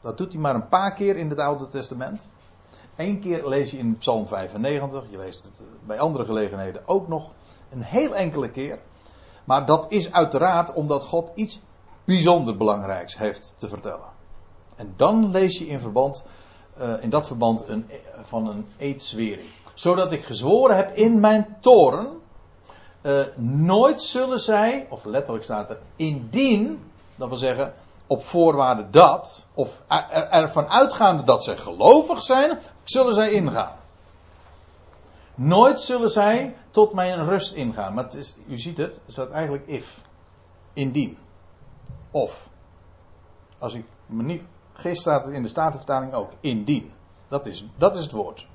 Dat 0.00 0.18
doet 0.18 0.32
hij 0.32 0.40
maar 0.40 0.54
een 0.54 0.68
paar 0.68 0.92
keer 0.92 1.16
in 1.16 1.28
het 1.28 1.38
Oude 1.38 1.66
Testament. 1.66 2.30
Eén 2.96 3.20
keer 3.20 3.48
lees 3.48 3.70
je 3.70 3.78
in 3.78 3.96
Psalm 3.96 4.26
95, 4.26 5.10
je 5.10 5.18
leest 5.18 5.42
het 5.42 5.62
bij 5.86 6.00
andere 6.00 6.24
gelegenheden 6.24 6.82
ook 6.86 7.08
nog 7.08 7.30
een 7.70 7.82
heel 7.82 8.14
enkele 8.14 8.50
keer. 8.50 8.78
Maar 9.44 9.66
dat 9.66 9.86
is 9.88 10.12
uiteraard 10.12 10.72
omdat 10.72 11.04
God 11.04 11.30
iets 11.34 11.60
bijzonder 12.04 12.56
belangrijks 12.56 13.18
heeft 13.18 13.54
te 13.56 13.68
vertellen. 13.68 14.12
En 14.76 14.92
dan 14.96 15.30
lees 15.30 15.58
je 15.58 15.66
in, 15.66 15.80
verband, 15.80 16.24
uh, 16.78 17.02
in 17.02 17.10
dat 17.10 17.26
verband 17.26 17.68
een, 17.68 17.90
van 18.22 18.48
een 18.48 18.66
eedswering. 18.76 19.48
Zodat 19.74 20.12
ik 20.12 20.24
gezworen 20.24 20.76
heb 20.76 20.96
in 20.96 21.20
mijn 21.20 21.56
toren. 21.60 22.22
Nooit 23.36 24.00
zullen 24.00 24.38
zij, 24.38 24.86
of 24.90 25.04
letterlijk 25.04 25.44
staat 25.44 25.70
er, 25.70 25.78
indien, 25.96 26.90
dat 27.16 27.28
wil 27.28 27.36
zeggen, 27.36 27.74
op 28.06 28.22
voorwaarde 28.22 28.90
dat, 28.90 29.46
of 29.54 29.82
ervan 30.30 30.68
uitgaande 30.68 31.22
dat 31.22 31.44
zij 31.44 31.56
gelovig 31.56 32.22
zijn, 32.22 32.58
zullen 32.84 33.14
zij 33.14 33.30
ingaan. 33.30 33.76
Nooit 35.34 35.80
zullen 35.80 36.10
zij 36.10 36.56
tot 36.70 36.92
mijn 36.92 37.24
rust 37.24 37.52
ingaan. 37.52 37.94
Maar 37.94 38.04
het 38.04 38.14
is, 38.14 38.36
u 38.48 38.58
ziet 38.58 38.76
het, 38.78 38.94
er 38.94 39.12
staat 39.12 39.30
eigenlijk 39.30 39.66
if. 39.66 40.00
Indien. 40.72 41.18
Of. 42.10 42.48
Als 43.58 43.74
ik 43.74 43.84
me 44.06 44.22
niet 44.22 44.42
Geest 44.72 45.00
staat 45.00 45.28
in 45.28 45.42
de 45.42 45.48
Statenvertaling 45.48 46.12
ook. 46.12 46.30
Indien. 46.40 46.92
Dat 47.28 47.46
is, 47.46 47.64
dat 47.76 47.96
is 47.96 48.02
het 48.02 48.12
woord. 48.12 48.46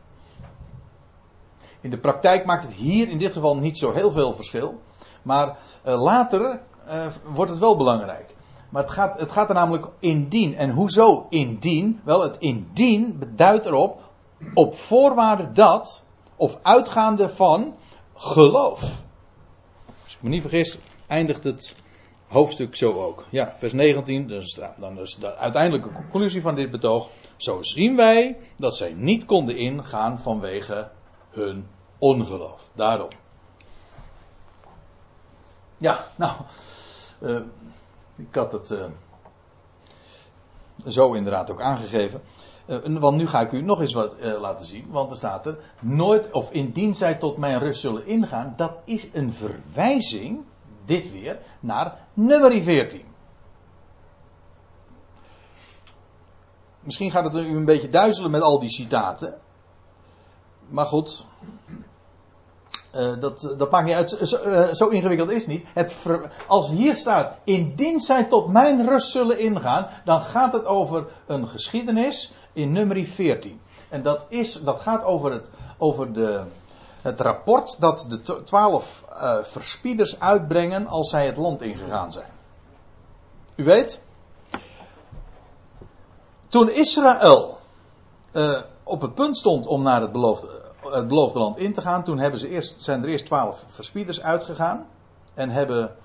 In 1.81 1.89
de 1.89 1.97
praktijk 1.97 2.45
maakt 2.45 2.63
het 2.63 2.73
hier 2.73 3.09
in 3.09 3.17
dit 3.17 3.31
geval 3.31 3.57
niet 3.57 3.77
zo 3.77 3.91
heel 3.91 4.11
veel 4.11 4.33
verschil. 4.33 4.81
Maar 5.21 5.57
uh, 5.85 6.01
later 6.01 6.61
uh, 6.87 7.05
wordt 7.23 7.51
het 7.51 7.59
wel 7.59 7.77
belangrijk. 7.77 8.35
Maar 8.69 8.81
het 8.81 8.91
gaat, 8.91 9.19
het 9.19 9.31
gaat 9.31 9.49
er 9.49 9.55
namelijk 9.55 9.87
indien. 9.99 10.55
En 10.55 10.69
hoezo 10.69 11.25
indien? 11.29 11.99
Wel, 12.03 12.21
het 12.21 12.37
indien 12.37 13.19
beduidt 13.19 13.65
erop 13.65 14.09
op 14.53 14.75
voorwaarde 14.75 15.51
dat, 15.51 16.03
of 16.35 16.57
uitgaande 16.61 17.29
van, 17.29 17.75
geloof. 18.15 18.81
Als 20.03 20.15
ik 20.15 20.21
me 20.21 20.29
niet 20.29 20.41
vergis, 20.41 20.77
eindigt 21.07 21.43
het 21.43 21.75
hoofdstuk 22.27 22.75
zo 22.75 22.91
ook. 22.91 23.25
Ja, 23.29 23.53
vers 23.57 23.73
19, 23.73 24.27
dus, 24.27 24.59
dan 24.79 24.99
is 24.99 25.15
de 25.15 25.35
uiteindelijke 25.35 25.91
conclusie 25.91 26.41
van 26.41 26.55
dit 26.55 26.71
betoog. 26.71 27.09
Zo 27.37 27.61
zien 27.61 27.95
wij 27.95 28.37
dat 28.57 28.75
zij 28.75 28.93
niet 28.93 29.25
konden 29.25 29.57
ingaan 29.57 30.19
vanwege 30.19 30.91
hun 31.29 31.67
ongeloof. 31.97 32.71
Daarom. 32.75 33.09
Ja, 35.77 36.05
nou, 36.15 36.37
uh, 37.21 37.39
ik 38.19 38.35
had 38.35 38.51
het 38.51 38.69
uh, 38.69 38.85
zo 40.87 41.13
inderdaad 41.13 41.51
ook 41.51 41.61
aangegeven. 41.61 42.21
Uh, 42.65 42.99
want 42.99 43.17
nu 43.17 43.27
ga 43.27 43.39
ik 43.39 43.51
u 43.51 43.61
nog 43.61 43.81
eens 43.81 43.93
wat 43.93 44.15
laten 44.19 44.65
zien. 44.65 44.85
Want 44.89 45.11
er 45.11 45.17
staat 45.17 45.45
er: 45.45 45.57
nooit 45.79 46.31
of 46.31 46.51
indien 46.51 46.95
zij 46.95 47.15
tot 47.15 47.37
mijn 47.37 47.59
rust 47.59 47.81
zullen 47.81 48.05
ingaan. 48.05 48.53
Dat 48.57 48.73
is 48.83 49.09
een 49.13 49.33
verwijzing, 49.33 50.39
dit 50.85 51.11
weer, 51.11 51.39
naar 51.59 51.97
nummer 52.13 52.61
14. 52.61 53.07
Misschien 56.79 57.11
gaat 57.11 57.33
het 57.33 57.33
u 57.33 57.55
een 57.55 57.65
beetje 57.65 57.89
duizelen 57.89 58.31
met 58.31 58.41
al 58.41 58.59
die 58.59 58.69
citaten. 58.69 59.37
Maar 60.67 60.85
goed, 60.85 61.25
uh, 62.95 63.19
dat, 63.19 63.53
dat 63.57 63.71
maakt 63.71 63.85
niet 63.85 63.95
uit. 63.95 64.17
Zo, 64.21 64.37
zo 64.73 64.87
ingewikkeld 64.87 65.29
is 65.29 65.41
het 65.41 65.51
niet. 65.51 65.65
Het 65.73 66.05
als 66.47 66.69
hier 66.69 66.95
staat, 66.95 67.35
indien 67.43 67.99
zij 67.99 68.23
tot 68.23 68.47
mijn 68.47 68.87
rust 68.87 69.09
zullen 69.09 69.39
ingaan, 69.39 69.87
dan 70.05 70.21
gaat 70.21 70.53
het 70.53 70.65
over 70.65 71.07
een 71.27 71.47
geschiedenis 71.47 72.33
in 72.53 72.71
nummer 72.71 73.05
14. 73.05 73.61
En 73.89 74.01
dat, 74.01 74.25
is, 74.29 74.53
dat 74.63 74.79
gaat 74.79 75.03
over, 75.03 75.31
het, 75.31 75.49
over 75.77 76.13
de, 76.13 76.43
het 77.01 77.21
rapport 77.21 77.75
dat 77.79 78.05
de 78.09 78.43
twaalf 78.43 79.05
uh, 79.11 79.37
verspieders 79.43 80.19
uitbrengen 80.19 80.87
als 80.87 81.09
zij 81.09 81.25
het 81.25 81.37
land 81.37 81.61
ingegaan 81.61 82.11
zijn. 82.11 82.31
U 83.55 83.63
weet, 83.63 84.01
toen 86.47 86.69
Israël 86.69 87.57
op 88.83 89.01
het 89.01 89.15
punt 89.15 89.37
stond 89.37 89.67
om 89.67 89.81
naar 89.81 90.01
het 90.01 90.11
beloofde 90.11 90.58
het 90.81 91.07
beloofde 91.07 91.39
land 91.39 91.57
in 91.57 91.73
te 91.73 91.81
gaan. 91.81 92.03
Toen 92.03 92.19
hebben 92.19 92.39
ze 92.39 92.49
eerst, 92.49 92.81
zijn 92.81 93.03
er 93.03 93.09
eerst 93.09 93.25
twaalf 93.25 93.65
verspieders 93.67 94.21
uitgegaan. 94.21 94.87
En 95.33 95.49
hebben 95.49 95.95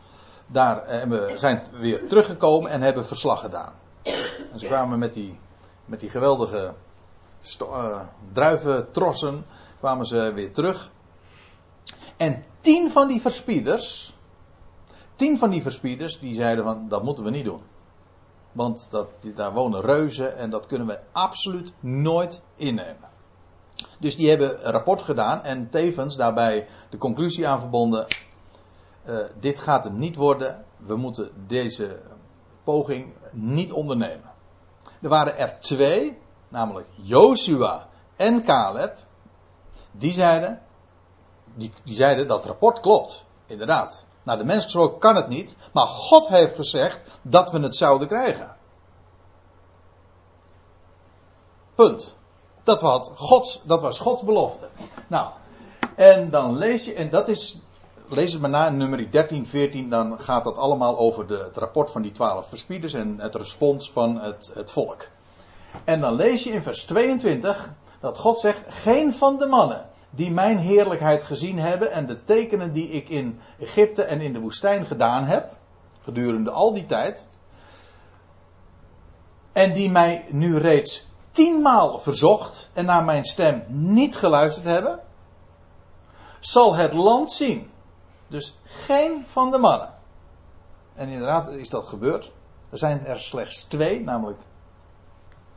daar, 0.46 0.82
eh, 0.82 1.36
zijn 1.36 1.62
weer 1.72 2.06
teruggekomen 2.06 2.70
en 2.70 2.82
hebben 2.82 3.06
verslag 3.06 3.40
gedaan. 3.40 3.72
En 4.52 4.58
ze 4.58 4.66
kwamen 4.66 4.98
met 4.98 5.12
die, 5.12 5.38
met 5.84 6.00
die 6.00 6.10
geweldige 6.10 6.74
uh, 7.62 8.00
druiventrossen 8.32 9.44
kwamen 9.78 10.06
ze 10.06 10.32
weer 10.34 10.52
terug. 10.52 10.90
En 12.16 12.44
tien 12.60 12.90
van 12.90 13.08
die 13.08 13.20
verspieders, 13.20 14.14
tien 15.16 15.38
van 15.38 15.50
die 15.50 15.62
verspieders, 15.62 16.20
die 16.20 16.34
zeiden 16.34 16.64
van 16.64 16.88
dat 16.88 17.02
moeten 17.02 17.24
we 17.24 17.30
niet 17.30 17.44
doen. 17.44 17.62
Want 18.52 18.88
dat, 18.90 19.10
daar 19.34 19.52
wonen 19.52 19.80
reuzen 19.80 20.36
en 20.36 20.50
dat 20.50 20.66
kunnen 20.66 20.86
we 20.86 20.98
absoluut 21.12 21.72
nooit 21.80 22.42
innemen. 22.56 23.12
Dus 23.98 24.16
die 24.16 24.28
hebben 24.28 24.66
een 24.66 24.72
rapport 24.72 25.02
gedaan 25.02 25.42
en 25.42 25.70
tevens 25.70 26.16
daarbij 26.16 26.68
de 26.90 26.98
conclusie 26.98 27.48
aan 27.48 27.60
verbonden. 27.60 28.06
Uh, 29.08 29.18
dit 29.40 29.58
gaat 29.58 29.84
hem 29.84 29.98
niet 29.98 30.16
worden. 30.16 30.64
We 30.76 30.96
moeten 30.96 31.30
deze 31.46 32.00
poging 32.64 33.12
niet 33.32 33.72
ondernemen. 33.72 34.32
Er 35.02 35.08
waren 35.08 35.38
er 35.38 35.60
twee, 35.60 36.18
namelijk 36.48 36.88
Joshua 36.94 37.88
en 38.16 38.42
Caleb. 38.42 38.96
Die 39.92 40.12
zeiden, 40.12 40.62
die, 41.54 41.72
die 41.84 41.94
zeiden 41.94 42.28
dat 42.28 42.44
rapport 42.44 42.80
klopt. 42.80 43.24
Inderdaad. 43.46 44.06
Naar 44.22 44.38
de 44.38 44.44
mens 44.44 44.64
gesproken 44.64 44.98
kan 44.98 45.16
het 45.16 45.28
niet. 45.28 45.56
Maar 45.72 45.86
God 45.86 46.28
heeft 46.28 46.54
gezegd 46.54 47.00
dat 47.22 47.50
we 47.50 47.60
het 47.60 47.76
zouden 47.76 48.08
krijgen. 48.08 48.56
Punt. 51.74 52.14
Dat 52.64 52.82
was, 52.82 53.10
Gods, 53.14 53.62
dat 53.64 53.82
was 53.82 54.00
Gods 54.00 54.22
belofte. 54.22 54.68
Nou, 55.06 55.30
en 55.94 56.30
dan 56.30 56.56
lees 56.56 56.84
je, 56.84 56.94
en 56.94 57.10
dat 57.10 57.28
is, 57.28 57.60
lees 58.08 58.32
het 58.32 58.40
maar 58.40 58.50
na 58.50 58.68
nummer 58.68 59.10
13, 59.10 59.46
14, 59.46 59.90
dan 59.90 60.20
gaat 60.20 60.44
dat 60.44 60.56
allemaal 60.56 60.98
over 60.98 61.26
de, 61.26 61.36
het 61.36 61.56
rapport 61.56 61.90
van 61.90 62.02
die 62.02 62.12
twaalf 62.12 62.48
verspieders 62.48 62.92
en 62.94 63.20
het 63.20 63.34
respons 63.34 63.92
van 63.92 64.20
het, 64.20 64.50
het 64.54 64.70
volk. 64.70 65.08
En 65.84 66.00
dan 66.00 66.14
lees 66.14 66.44
je 66.44 66.50
in 66.50 66.62
vers 66.62 66.84
22 66.84 67.70
dat 68.00 68.18
God 68.18 68.38
zegt, 68.38 68.60
geen 68.68 69.14
van 69.14 69.38
de 69.38 69.46
mannen 69.46 69.86
die 70.10 70.30
mijn 70.30 70.58
heerlijkheid 70.58 71.24
gezien 71.24 71.58
hebben 71.58 71.92
en 71.92 72.06
de 72.06 72.24
tekenen 72.24 72.72
die 72.72 72.88
ik 72.88 73.08
in 73.08 73.40
Egypte 73.58 74.02
en 74.02 74.20
in 74.20 74.32
de 74.32 74.40
woestijn 74.40 74.86
gedaan 74.86 75.24
heb, 75.24 75.56
gedurende 76.02 76.50
al 76.50 76.72
die 76.72 76.86
tijd, 76.86 77.28
en 79.52 79.72
die 79.72 79.90
mij 79.90 80.24
nu 80.30 80.58
reeds 80.58 81.06
tienmaal 81.34 81.98
verzocht 81.98 82.70
en 82.72 82.84
naar 82.84 83.04
mijn 83.04 83.24
stem 83.24 83.64
niet 83.68 84.16
geluisterd 84.16 84.66
hebben, 84.66 85.00
zal 86.40 86.74
het 86.74 86.92
land 86.92 87.32
zien. 87.32 87.70
Dus 88.26 88.58
geen 88.64 89.24
van 89.26 89.50
de 89.50 89.58
mannen. 89.58 89.92
En 90.94 91.08
inderdaad 91.08 91.48
is 91.48 91.70
dat 91.70 91.86
gebeurd. 91.86 92.32
Er 92.70 92.78
zijn 92.78 93.06
er 93.06 93.20
slechts 93.20 93.64
twee, 93.64 94.00
namelijk 94.00 94.40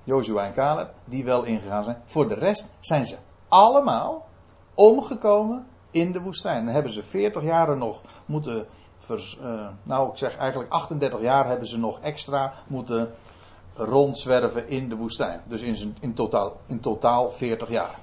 Jozua 0.03 0.43
en 0.43 0.53
Caleb, 0.53 0.93
die 1.05 1.23
wel 1.23 1.43
ingegaan 1.43 1.83
zijn. 1.83 2.01
Voor 2.05 2.27
de 2.27 2.33
rest 2.33 2.75
zijn 2.79 3.05
ze 3.05 3.17
allemaal 3.47 4.25
omgekomen 4.73 5.67
in 5.91 6.11
de 6.11 6.21
woestijn. 6.21 6.65
Dan 6.65 6.73
hebben 6.73 6.91
ze 6.91 7.03
40 7.03 7.43
jaren 7.43 7.77
nog 7.77 8.01
moeten. 8.25 8.67
Uh, 9.09 9.67
nou, 9.83 10.09
ik 10.09 10.17
zeg 10.17 10.37
eigenlijk 10.37 10.71
38 10.71 11.21
jaar 11.21 11.47
hebben 11.47 11.67
ze 11.67 11.77
nog 11.77 11.99
extra 11.99 12.53
moeten 12.67 13.15
rondzwerven 13.77 14.69
in 14.69 14.89
de 14.89 14.95
woestijn. 14.95 15.41
Dus 15.49 15.61
in, 15.61 15.95
in, 15.99 16.13
totaal, 16.13 16.57
in 16.65 16.79
totaal 16.79 17.31
40 17.31 17.69
jaar. 17.69 17.99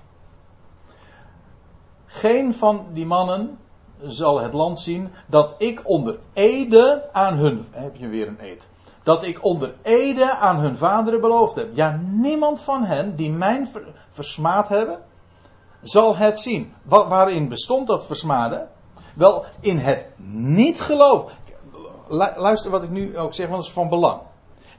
Geen 2.06 2.54
van 2.54 2.86
die 2.92 3.06
mannen 3.06 3.58
zal 4.02 4.40
het 4.40 4.52
land 4.52 4.80
zien 4.80 5.12
dat 5.26 5.54
ik 5.58 5.80
onder 5.84 6.18
ede 6.32 7.08
aan 7.12 7.34
hun. 7.34 7.66
Heb 7.70 7.96
je 7.96 8.08
weer 8.08 8.28
een 8.28 8.38
eed? 8.40 8.68
Dat 9.02 9.24
ik 9.24 9.44
onder 9.44 9.74
ede 9.82 10.34
aan 10.34 10.56
hun 10.56 10.76
vaderen 10.76 11.20
beloofd 11.20 11.54
heb. 11.54 11.68
Ja, 11.72 12.00
niemand 12.02 12.60
van 12.60 12.84
hen 12.84 13.16
die 13.16 13.32
mijn 13.32 13.68
versmaad 14.10 14.68
hebben, 14.68 14.98
zal 15.82 16.16
het 16.16 16.38
zien. 16.38 16.72
waarin 16.84 17.48
bestond 17.48 17.86
dat 17.86 18.06
versmaden? 18.06 18.68
Wel, 19.14 19.44
in 19.60 19.78
het 19.78 20.06
niet 20.26 20.80
geloof. 20.80 21.32
Luister 22.36 22.70
wat 22.70 22.82
ik 22.82 22.90
nu 22.90 23.18
ook 23.18 23.34
zeg, 23.34 23.46
want 23.46 23.58
dat 23.58 23.68
is 23.68 23.74
van 23.74 23.88
belang. 23.88 24.20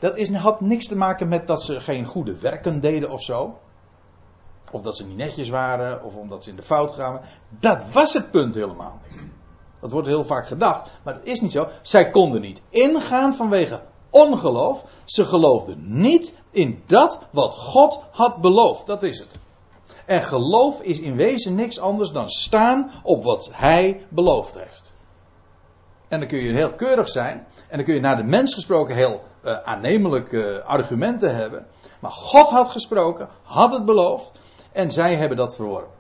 Dat 0.06 0.18
is, 0.18 0.34
had 0.34 0.62
niks 0.62 0.88
te 0.88 0.96
maken 0.96 1.28
met 1.28 1.48
dat 1.48 1.64
ze 1.64 1.80
geen 1.80 2.06
goede 2.06 2.40
werken 2.40 2.80
deden 2.80 3.12
of 3.12 3.24
zo. 3.24 3.58
Of 4.72 4.82
dat 4.82 4.98
ze 4.98 5.06
niet 5.06 5.18
netjes 5.18 5.50
waren, 5.50 6.04
of 6.04 6.16
omdat 6.16 6.44
ze 6.44 6.50
in 6.50 6.56
de 6.56 6.62
fout 6.62 6.92
gaven. 6.92 7.22
Dat 7.60 7.92
was 7.92 8.14
het 8.14 8.32
punt 8.32 8.56
helemaal 8.56 9.00
niet. 9.10 9.28
Dat 9.80 9.92
wordt 9.92 10.08
heel 10.08 10.26
vaak 10.26 10.48
gedacht, 10.48 10.92
maar 11.04 11.14
dat 11.14 11.24
is 11.24 11.42
niet 11.42 11.52
zo. 11.52 11.68
Zij 11.82 12.10
konden 12.10 12.42
niet 12.42 12.62
ingaan 12.70 13.34
vanwege 13.34 13.82
ongeloof. 14.10 14.86
Ze 15.06 15.26
geloofden 15.26 15.78
niet 16.02 16.36
in 16.52 16.84
dat 16.86 17.20
wat 17.32 17.56
God 17.56 18.00
had 18.12 18.42
beloofd. 18.42 18.86
Dat 18.86 19.04
is 19.04 19.20
het. 19.20 19.40
En 20.06 20.24
geloof 20.24 20.82
is 20.82 21.00
in 21.00 21.16
wezen 21.16 21.56
niks 21.56 21.80
anders 21.80 22.12
dan 22.12 22.30
staan 22.30 22.92
op 23.04 23.24
wat 23.24 23.50
Hij 23.52 24.06
beloofd 24.10 24.54
heeft. 24.54 24.94
En 26.10 26.20
dan 26.20 26.28
kun 26.28 26.40
je 26.40 26.54
heel 26.54 26.76
keurig 26.76 27.10
zijn. 27.10 27.48
En 27.68 27.78
dan 27.78 27.86
kun 27.86 27.96
je 27.96 28.02
naar 28.02 28.18
de 28.18 28.24
mens 28.24 28.54
gesproken 28.54 28.96
heel 28.96 29.22
uh, 29.46 29.58
aannemelijke 29.64 30.64
argumenten 30.64 31.36
hebben. 31.36 31.68
Maar 32.00 32.12
God 32.12 32.48
had 32.48 32.70
gesproken, 32.70 33.30
had 33.44 33.72
het 33.72 33.86
beloofd. 33.86 34.32
En 34.72 34.92
zij 34.92 35.16
hebben 35.16 35.38
dat 35.38 35.56
verworpen. 35.56 35.94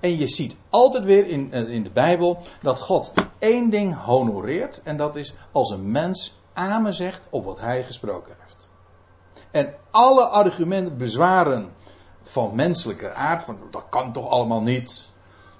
En 0.00 0.18
je 0.18 0.26
ziet 0.26 0.56
altijd 0.70 1.04
weer 1.04 1.26
in, 1.26 1.52
eh, 1.52 1.68
in 1.68 1.82
de 1.82 1.90
Bijbel 1.90 2.38
dat 2.62 2.80
God 2.80 3.12
één 3.38 3.70
ding 3.70 4.04
honoreert. 4.04 4.82
En 4.82 4.96
dat 4.96 5.16
is 5.16 5.34
als 5.52 5.70
een 5.70 5.90
mens 5.90 6.40
amen 6.52 6.94
zegt 6.94 7.26
op 7.30 7.44
wat 7.44 7.60
hij 7.60 7.84
gesproken 7.84 8.34
heeft. 8.38 8.68
En 9.50 9.74
alle 9.90 10.26
argumenten, 10.26 10.96
bezwaren 10.96 11.72
van 12.22 12.54
menselijke 12.54 13.12
aard, 13.12 13.44
van 13.44 13.58
dat 13.70 13.86
kan 13.88 14.12
toch 14.12 14.28
allemaal 14.28 14.62
niet. 14.62 15.12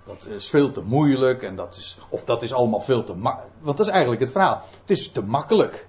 Dat 0.05 0.27
is 0.27 0.51
veel 0.51 0.71
te 0.71 0.83
moeilijk 0.83 1.43
en 1.43 1.57
dat 1.57 1.77
is, 1.77 1.99
of 2.09 2.25
dat 2.25 2.43
is 2.43 2.53
allemaal 2.53 2.81
veel 2.81 3.05
te 3.05 3.15
makkelijk. 3.15 3.55
Want 3.61 3.81
is 3.81 3.89
eigenlijk 3.89 4.21
het 4.21 4.31
verhaal. 4.31 4.63
Het 4.81 4.91
is 4.91 5.11
te 5.11 5.23
makkelijk. 5.23 5.89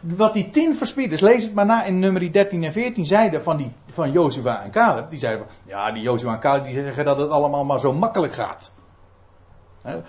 Wat 0.00 0.32
die 0.32 0.50
tien 0.50 0.76
verspieders, 0.76 1.20
lees 1.20 1.44
het 1.44 1.54
maar 1.54 1.66
na 1.66 1.84
in 1.84 1.98
nummer 1.98 2.32
13 2.32 2.64
en 2.64 2.72
14, 2.72 3.06
zeiden 3.06 3.42
van, 3.42 3.56
die, 3.56 3.72
van 3.86 4.12
Jozua 4.12 4.62
en 4.62 4.70
Caleb. 4.70 5.10
Die 5.10 5.18
zeiden 5.18 5.46
van, 5.46 5.56
ja, 5.66 5.92
die 5.92 6.02
Jozua 6.02 6.32
en 6.32 6.40
Caleb 6.40 6.64
die 6.64 6.72
zeggen 6.72 7.04
dat 7.04 7.18
het 7.18 7.30
allemaal 7.30 7.64
maar 7.64 7.80
zo 7.80 7.92
makkelijk 7.92 8.32
gaat. 8.32 8.72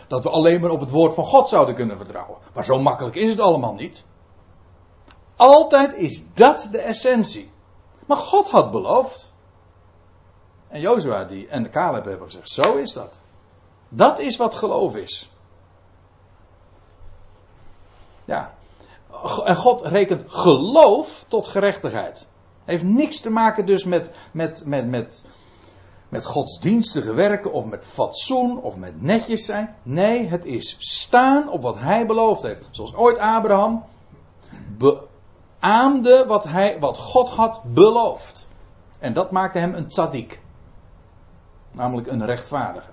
dat 0.08 0.24
we 0.24 0.30
alleen 0.30 0.62
maar 0.62 0.70
op 0.70 0.80
het 0.80 0.90
woord 0.90 1.14
van 1.14 1.26
God 1.26 1.50
zouden 1.50 1.76
kunnen 1.76 1.98
vertrouwen. 1.98 2.38
Maar 2.54 2.64
zo 2.64 2.80
makkelijk 2.80 3.16
is 3.16 3.30
het 3.30 3.40
allemaal 3.40 3.74
niet. 3.74 4.06
Altijd 5.36 5.94
is 5.94 6.24
dat 6.34 6.68
de 6.72 6.78
essentie. 6.78 7.52
Maar 8.06 8.18
God 8.18 8.50
had 8.50 8.72
beloofd. 8.72 9.33
En 10.74 10.80
Jozua 10.80 11.24
die, 11.24 11.48
en 11.48 11.70
Caleb 11.70 12.06
hebben 12.06 12.26
gezegd, 12.26 12.50
zo 12.50 12.76
is 12.76 12.94
dat. 12.94 13.22
Dat 13.90 14.20
is 14.20 14.38
wat 14.38 14.56
geloof 14.56 14.96
is. 14.96 15.32
Ja. 18.26 18.54
En 19.44 19.56
God 19.56 19.82
rekent 19.82 20.24
geloof 20.28 21.26
tot 21.28 21.48
gerechtigheid. 21.48 22.30
Heeft 22.66 22.84
niks 22.84 23.20
te 23.20 23.30
maken 23.30 23.66
dus 23.66 23.84
met, 23.84 24.12
met, 24.32 24.66
met, 24.66 24.88
met, 24.88 25.24
met 26.10 26.26
godsdienstige 26.26 27.14
werken 27.14 27.52
of 27.52 27.66
met 27.66 27.86
fatsoen 27.86 28.62
of 28.62 28.76
met 28.76 29.02
netjes 29.02 29.46
zijn. 29.46 29.76
Nee, 29.84 30.28
het 30.28 30.46
is 30.46 30.76
staan 30.80 31.50
op 31.50 31.62
wat 31.62 31.80
hij 31.80 32.06
beloofd 32.06 32.42
heeft. 32.42 32.68
Zoals 32.72 32.96
ooit 32.96 33.18
Abraham 33.18 33.84
beaamde 34.78 36.26
wat, 36.28 36.44
hij, 36.44 36.80
wat 36.80 36.98
God 36.98 37.30
had 37.30 37.62
beloofd. 37.64 38.48
En 39.00 39.14
dat 39.14 39.32
maakte 39.32 39.60
hem 39.60 39.74
een 39.74 39.88
tzaddik. 39.88 40.42
Namelijk 41.76 42.08
een 42.08 42.26
rechtvaardige. 42.26 42.90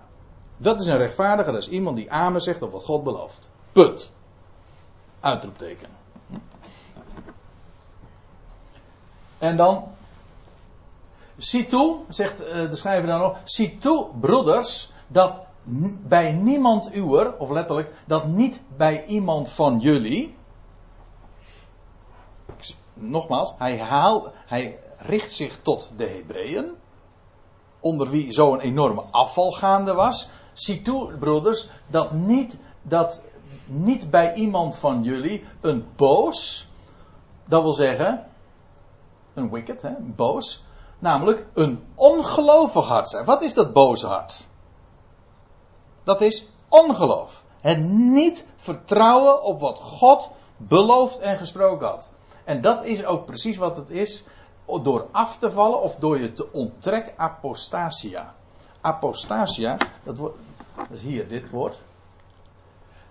Dat 0.57 0.81
is 0.81 0.87
een 0.87 0.97
rechtvaardige, 0.97 1.53
dat 1.53 1.63
is 1.63 1.69
iemand 1.69 1.97
die 1.97 2.13
amen 2.13 2.41
zegt 2.41 2.63
op 2.63 2.73
wat 2.73 2.85
God 2.85 3.05
belooft. 3.05 3.51
Punt. 3.73 4.11
Uitroepteken. 5.21 5.89
En 9.39 9.57
dan. 9.57 9.85
Zie 11.37 11.67
toe, 11.67 12.01
zegt 12.09 12.41
eh, 12.45 12.71
de 12.71 12.77
schrijver 12.77 13.09
dan 13.09 13.21
nog. 13.21 13.37
Zie 13.45 13.79
toe, 13.79 14.07
broeders, 14.21 14.93
dat 15.07 15.41
bij 16.07 16.33
niemand 16.33 16.95
uwer, 16.97 17.37
of 17.39 17.51
letterlijk, 17.51 17.93
dat 18.07 18.27
niet 18.27 18.63
bij 18.77 19.05
iemand 19.07 19.49
van 19.49 19.79
jullie. 19.79 20.35
Nogmaals, 22.95 23.55
hij, 23.59 23.81
haal, 23.81 24.33
hij 24.47 24.79
richt 24.99 25.33
zich 25.33 25.59
tot 25.63 25.91
de 25.97 26.07
Hebreeën. 26.07 26.71
Onder 27.81 28.11
wie 28.11 28.33
zo'n 28.33 28.61
enorme 28.61 29.03
afval 29.11 29.53
gaande 29.53 29.95
was. 29.95 30.29
Zie 30.53 30.83
toe, 30.83 31.13
broeders, 31.17 31.69
dat 31.87 32.13
niet, 32.13 32.57
dat 32.83 33.23
niet 33.67 34.11
bij 34.11 34.35
iemand 34.35 34.77
van 34.77 35.03
jullie 35.03 35.45
een 35.61 35.87
boos, 35.97 36.69
dat 37.45 37.63
wil 37.63 37.73
zeggen, 37.73 38.27
een 39.35 39.51
wicked, 39.51 39.83
hè, 39.83 39.93
boos, 39.99 40.65
namelijk 40.99 41.47
een 41.55 41.85
ongelovig 41.95 42.87
hart 42.87 43.11
zijn. 43.11 43.25
Wat 43.25 43.43
is 43.43 43.55
dat 43.55 43.73
boze 43.73 44.07
hart? 44.07 44.47
Dat 46.05 46.21
is 46.21 46.49
ongeloof. 46.69 47.45
Het 47.61 47.85
niet 47.89 48.47
vertrouwen 48.57 49.43
op 49.43 49.61
wat 49.61 49.79
God 49.79 50.31
beloofd 50.57 51.19
en 51.19 51.39
gesproken 51.39 51.87
had. 51.87 52.09
En 52.45 52.61
dat 52.61 52.85
is 52.85 53.05
ook 53.05 53.27
precies 53.27 53.57
wat 53.57 53.77
het 53.77 53.91
is 53.91 54.25
door 54.79 55.09
af 55.11 55.39
te 55.39 55.51
vallen 55.51 55.81
of 55.81 55.97
door 55.97 56.21
je 56.21 56.33
te 56.33 56.53
onttrekken 56.53 57.19
apostasia. 57.19 58.35
Apostasia, 58.81 59.77
dat, 60.03 60.17
wordt, 60.17 60.39
dat 60.77 60.87
is 60.91 61.03
hier 61.03 61.29
dit 61.29 61.51
woord. 61.51 61.81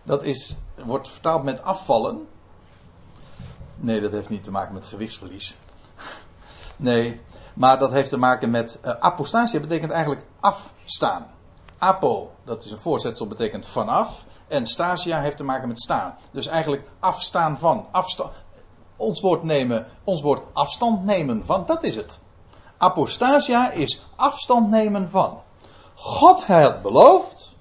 Dat 0.03 0.23
is, 0.23 0.57
wordt 0.75 1.09
vertaald 1.09 1.43
met 1.43 1.63
afvallen. 1.63 2.27
Nee, 3.75 4.01
dat 4.01 4.11
heeft 4.11 4.29
niet 4.29 4.43
te 4.43 4.51
maken 4.51 4.73
met 4.73 4.85
gewichtsverlies. 4.85 5.57
Nee, 6.75 7.21
maar 7.53 7.79
dat 7.79 7.91
heeft 7.91 8.09
te 8.09 8.17
maken 8.17 8.49
met. 8.49 8.77
Uh, 8.85 8.91
apostasia 8.99 9.59
betekent 9.59 9.91
eigenlijk 9.91 10.25
afstaan. 10.39 11.27
Apo, 11.77 12.31
dat 12.43 12.63
is 12.63 12.71
een 12.71 12.79
voorzetsel, 12.79 13.27
betekent 13.27 13.65
vanaf. 13.65 14.25
En 14.47 14.67
stasia 14.67 15.21
heeft 15.21 15.37
te 15.37 15.43
maken 15.43 15.67
met 15.67 15.81
staan. 15.81 16.15
Dus 16.31 16.47
eigenlijk 16.47 16.87
afstaan 16.99 17.59
van. 17.59 17.87
Afstand. 17.91 18.33
Ons 18.99 19.21
woord 19.21 19.43
nemen, 19.43 19.87
ons 20.03 20.21
woord 20.21 20.43
afstand 20.53 21.05
nemen 21.05 21.45
van, 21.45 21.65
dat 21.65 21.83
is 21.83 21.95
het. 21.95 22.19
Apostasia 22.77 23.71
is 23.71 24.01
afstand 24.15 24.69
nemen 24.69 25.09
van. 25.09 25.41
God 25.95 26.43
had 26.43 26.81
beloofd. 26.81 27.57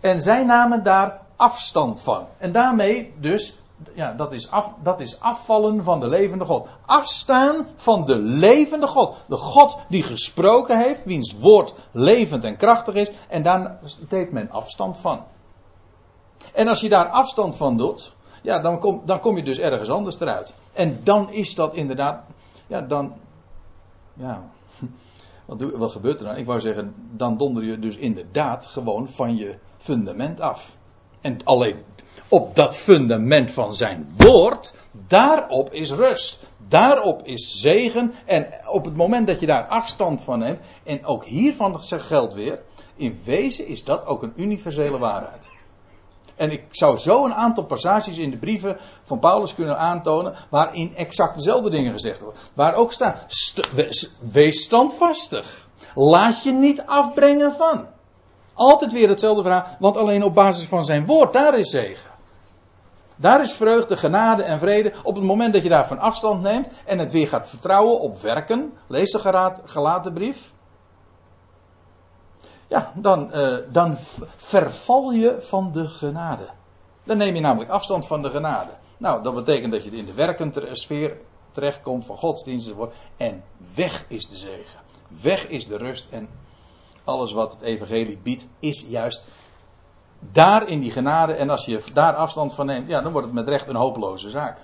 En 0.00 0.20
zij 0.20 0.44
namen 0.44 0.82
daar 0.82 1.20
afstand 1.36 2.02
van. 2.02 2.26
En 2.38 2.52
daarmee 2.52 3.14
dus, 3.20 3.58
ja, 3.94 4.12
dat 4.12 4.32
is, 4.32 4.50
af, 4.50 4.72
dat 4.82 5.00
is 5.00 5.20
afvallen 5.20 5.84
van 5.84 6.00
de 6.00 6.08
levende 6.08 6.44
God. 6.44 6.68
Afstaan 6.86 7.68
van 7.76 8.04
de 8.04 8.18
levende 8.18 8.86
God. 8.86 9.16
De 9.28 9.36
God 9.36 9.78
die 9.88 10.02
gesproken 10.02 10.78
heeft, 10.78 11.04
wiens 11.04 11.38
woord 11.38 11.74
levend 11.92 12.44
en 12.44 12.56
krachtig 12.56 12.94
is. 12.94 13.10
En 13.28 13.42
daar 13.42 13.78
deed 14.08 14.32
men 14.32 14.50
afstand 14.50 14.98
van. 14.98 15.24
En 16.52 16.68
als 16.68 16.80
je 16.80 16.88
daar 16.88 17.08
afstand 17.08 17.56
van 17.56 17.76
doet, 17.76 18.15
ja, 18.46 18.58
dan 18.58 18.78
kom, 18.78 19.02
dan 19.04 19.20
kom 19.20 19.36
je 19.36 19.42
dus 19.42 19.58
ergens 19.58 19.88
anders 19.88 20.20
eruit. 20.20 20.54
En 20.72 21.00
dan 21.02 21.32
is 21.32 21.54
dat 21.54 21.74
inderdaad, 21.74 22.24
ja, 22.66 22.80
dan, 22.80 23.12
ja, 24.14 24.44
wat, 25.46 25.58
doe, 25.58 25.78
wat 25.78 25.90
gebeurt 25.90 26.20
er 26.20 26.26
dan? 26.26 26.36
Ik 26.36 26.46
wou 26.46 26.60
zeggen, 26.60 26.94
dan 27.10 27.36
donder 27.36 27.64
je 27.64 27.78
dus 27.78 27.96
inderdaad 27.96 28.66
gewoon 28.66 29.08
van 29.08 29.36
je 29.36 29.58
fundament 29.76 30.40
af. 30.40 30.76
En 31.20 31.38
alleen 31.44 31.76
op 32.28 32.54
dat 32.54 32.76
fundament 32.76 33.50
van 33.50 33.74
zijn 33.74 34.12
woord, 34.16 34.74
daarop 35.06 35.72
is 35.72 35.90
rust. 35.90 36.42
Daarop 36.68 37.22
is 37.22 37.60
zegen. 37.60 38.14
En 38.24 38.46
op 38.72 38.84
het 38.84 38.96
moment 38.96 39.26
dat 39.26 39.40
je 39.40 39.46
daar 39.46 39.66
afstand 39.66 40.22
van 40.22 40.38
neemt, 40.38 40.60
en 40.84 41.04
ook 41.04 41.24
hiervan 41.24 41.82
geldt 41.82 42.34
weer, 42.34 42.62
in 42.96 43.20
wezen 43.24 43.66
is 43.66 43.84
dat 43.84 44.06
ook 44.06 44.22
een 44.22 44.32
universele 44.36 44.98
waarheid. 44.98 45.48
En 46.36 46.50
ik 46.50 46.64
zou 46.70 46.96
zo 46.96 47.24
een 47.24 47.34
aantal 47.34 47.64
passages 47.64 48.18
in 48.18 48.30
de 48.30 48.36
brieven 48.36 48.76
van 49.02 49.18
Paulus 49.18 49.54
kunnen 49.54 49.78
aantonen. 49.78 50.34
waarin 50.48 50.96
exact 50.96 51.34
dezelfde 51.34 51.70
dingen 51.70 51.92
gezegd 51.92 52.20
worden. 52.20 52.40
Waar 52.54 52.74
ook 52.74 52.92
staan: 52.92 53.18
wees 54.20 54.62
standvastig. 54.62 55.68
Laat 55.94 56.42
je 56.42 56.52
niet 56.52 56.82
afbrengen 56.86 57.52
van. 57.52 57.86
Altijd 58.54 58.92
weer 58.92 59.08
hetzelfde 59.08 59.42
vraag, 59.42 59.76
want 59.78 59.96
alleen 59.96 60.22
op 60.22 60.34
basis 60.34 60.66
van 60.66 60.84
zijn 60.84 61.06
woord, 61.06 61.32
daar 61.32 61.58
is 61.58 61.70
zegen. 61.70 62.10
Daar 63.16 63.40
is 63.40 63.52
vreugde, 63.52 63.96
genade 63.96 64.42
en 64.42 64.58
vrede. 64.58 64.92
Op 65.02 65.14
het 65.14 65.24
moment 65.24 65.52
dat 65.52 65.62
je 65.62 65.68
daarvan 65.68 65.98
afstand 65.98 66.42
neemt 66.42 66.68
en 66.84 66.98
het 66.98 67.12
weer 67.12 67.28
gaat 67.28 67.48
vertrouwen 67.48 68.00
op 68.00 68.20
werken. 68.20 68.72
Lees 68.86 69.10
de 69.10 69.52
gelaten 69.64 70.12
brief. 70.12 70.54
Ja, 72.68 72.92
dan, 72.94 73.30
uh, 73.34 73.56
dan 73.68 73.96
verval 74.36 75.10
je 75.10 75.36
van 75.40 75.72
de 75.72 75.88
genade. 75.88 76.48
Dan 77.04 77.16
neem 77.16 77.34
je 77.34 77.40
namelijk 77.40 77.70
afstand 77.70 78.06
van 78.06 78.22
de 78.22 78.30
genade. 78.30 78.70
Nou, 78.96 79.22
dat 79.22 79.34
betekent 79.34 79.72
dat 79.72 79.84
je 79.84 79.90
in 79.90 80.04
de 80.04 80.14
werkende 80.14 80.68
sfeer 80.72 81.16
terechtkomt 81.52 82.04
van 82.04 82.16
godsdiensten. 82.16 82.76
En 83.16 83.44
weg 83.74 84.04
is 84.08 84.28
de 84.28 84.36
zegen. 84.36 84.80
Weg 85.22 85.48
is 85.48 85.66
de 85.66 85.76
rust. 85.76 86.06
En 86.10 86.28
alles 87.04 87.32
wat 87.32 87.52
het 87.52 87.60
evangelie 87.60 88.18
biedt, 88.22 88.46
is 88.58 88.86
juist 88.88 89.24
daar 90.32 90.68
in 90.68 90.80
die 90.80 90.90
genade. 90.90 91.32
En 91.32 91.50
als 91.50 91.64
je 91.64 91.82
daar 91.94 92.14
afstand 92.14 92.54
van 92.54 92.66
neemt, 92.66 92.88
ja, 92.88 93.00
dan 93.00 93.12
wordt 93.12 93.26
het 93.26 93.36
met 93.36 93.48
recht 93.48 93.68
een 93.68 93.76
hopeloze 93.76 94.30
zaak. 94.30 94.58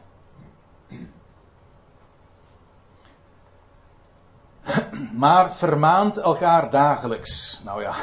maar 5.25 5.55
vermaant 5.55 6.17
elkaar 6.17 6.71
dagelijks. 6.71 7.61
Nou 7.65 7.83
ja, 7.83 7.95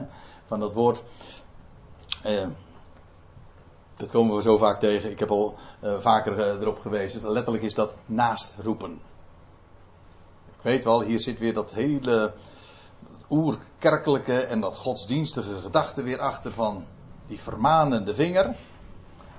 van 0.48 0.60
dat 0.60 0.74
woord. 0.74 1.02
Eh, 2.22 2.48
dat 3.96 4.10
komen 4.10 4.36
we 4.36 4.42
zo 4.42 4.56
vaak 4.56 4.80
tegen. 4.80 5.10
Ik 5.10 5.18
heb 5.18 5.30
al 5.30 5.54
eh, 5.80 5.94
vaker 5.98 6.40
eh, 6.40 6.60
erop 6.60 6.78
gewezen. 6.78 7.30
Letterlijk 7.30 7.64
is 7.64 7.74
dat 7.74 7.94
naast 8.06 8.54
roepen. 8.62 9.00
Ik 10.46 10.64
weet 10.64 10.84
wel, 10.84 11.02
hier 11.02 11.20
zit 11.20 11.38
weer 11.38 11.54
dat 11.54 11.72
hele 11.72 12.34
oerkerkelijke 13.30 14.40
en 14.40 14.60
dat 14.60 14.76
godsdienstige 14.76 15.54
gedachte 15.54 16.02
weer 16.02 16.20
achter 16.20 16.52
van 16.52 16.84
die 17.26 17.40
vermanende 17.40 18.14
vinger. 18.14 18.54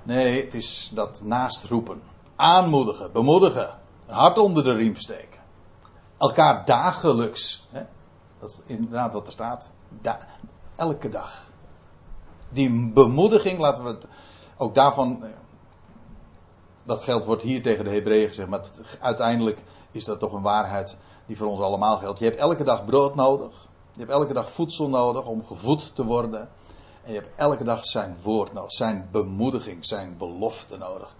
Nee, 0.02 0.44
het 0.44 0.54
is 0.54 0.90
dat 0.94 1.20
naast 1.24 1.64
roepen. 1.64 2.02
Aanmoedigen, 2.36 3.12
bemoedigen. 3.12 3.78
Hart 4.06 4.38
onder 4.38 4.64
de 4.64 4.74
riem 4.74 4.96
steken 4.96 5.39
elkaar 6.20 6.64
dagelijks. 6.64 7.66
Hè? 7.70 7.82
Dat 8.38 8.48
is 8.48 8.60
inderdaad 8.66 9.12
wat 9.12 9.26
er 9.26 9.32
staat. 9.32 9.70
elke 10.76 11.08
dag. 11.08 11.46
Die 12.48 12.92
bemoediging, 12.92 13.58
laten 13.58 13.84
we 13.84 13.88
het 13.88 14.06
ook 14.56 14.74
daarvan. 14.74 15.24
Eh, 15.24 15.30
dat 16.82 17.02
geldt 17.02 17.24
wordt 17.24 17.42
hier 17.42 17.62
tegen 17.62 17.84
de 17.84 17.90
Hebreeën 17.90 18.28
gezegd, 18.28 18.48
maar 18.48 18.64
uiteindelijk 19.00 19.62
is 19.90 20.04
dat 20.04 20.18
toch 20.20 20.32
een 20.32 20.42
waarheid 20.42 20.96
die 21.26 21.36
voor 21.36 21.46
ons 21.46 21.60
allemaal 21.60 21.96
geldt. 21.96 22.18
Je 22.18 22.24
hebt 22.24 22.38
elke 22.38 22.64
dag 22.64 22.84
brood 22.84 23.14
nodig. 23.14 23.68
Je 23.92 24.00
hebt 24.00 24.12
elke 24.12 24.32
dag 24.32 24.52
voedsel 24.52 24.88
nodig 24.88 25.26
om 25.26 25.44
gevoed 25.44 25.94
te 25.94 26.04
worden. 26.04 26.48
En 27.02 27.12
je 27.12 27.18
hebt 27.20 27.30
elke 27.36 27.64
dag 27.64 27.86
zijn 27.86 28.16
woord 28.22 28.52
nodig, 28.52 28.72
zijn 28.72 29.08
bemoediging, 29.10 29.86
zijn 29.86 30.16
belofte 30.18 30.76
nodig. 30.76 31.14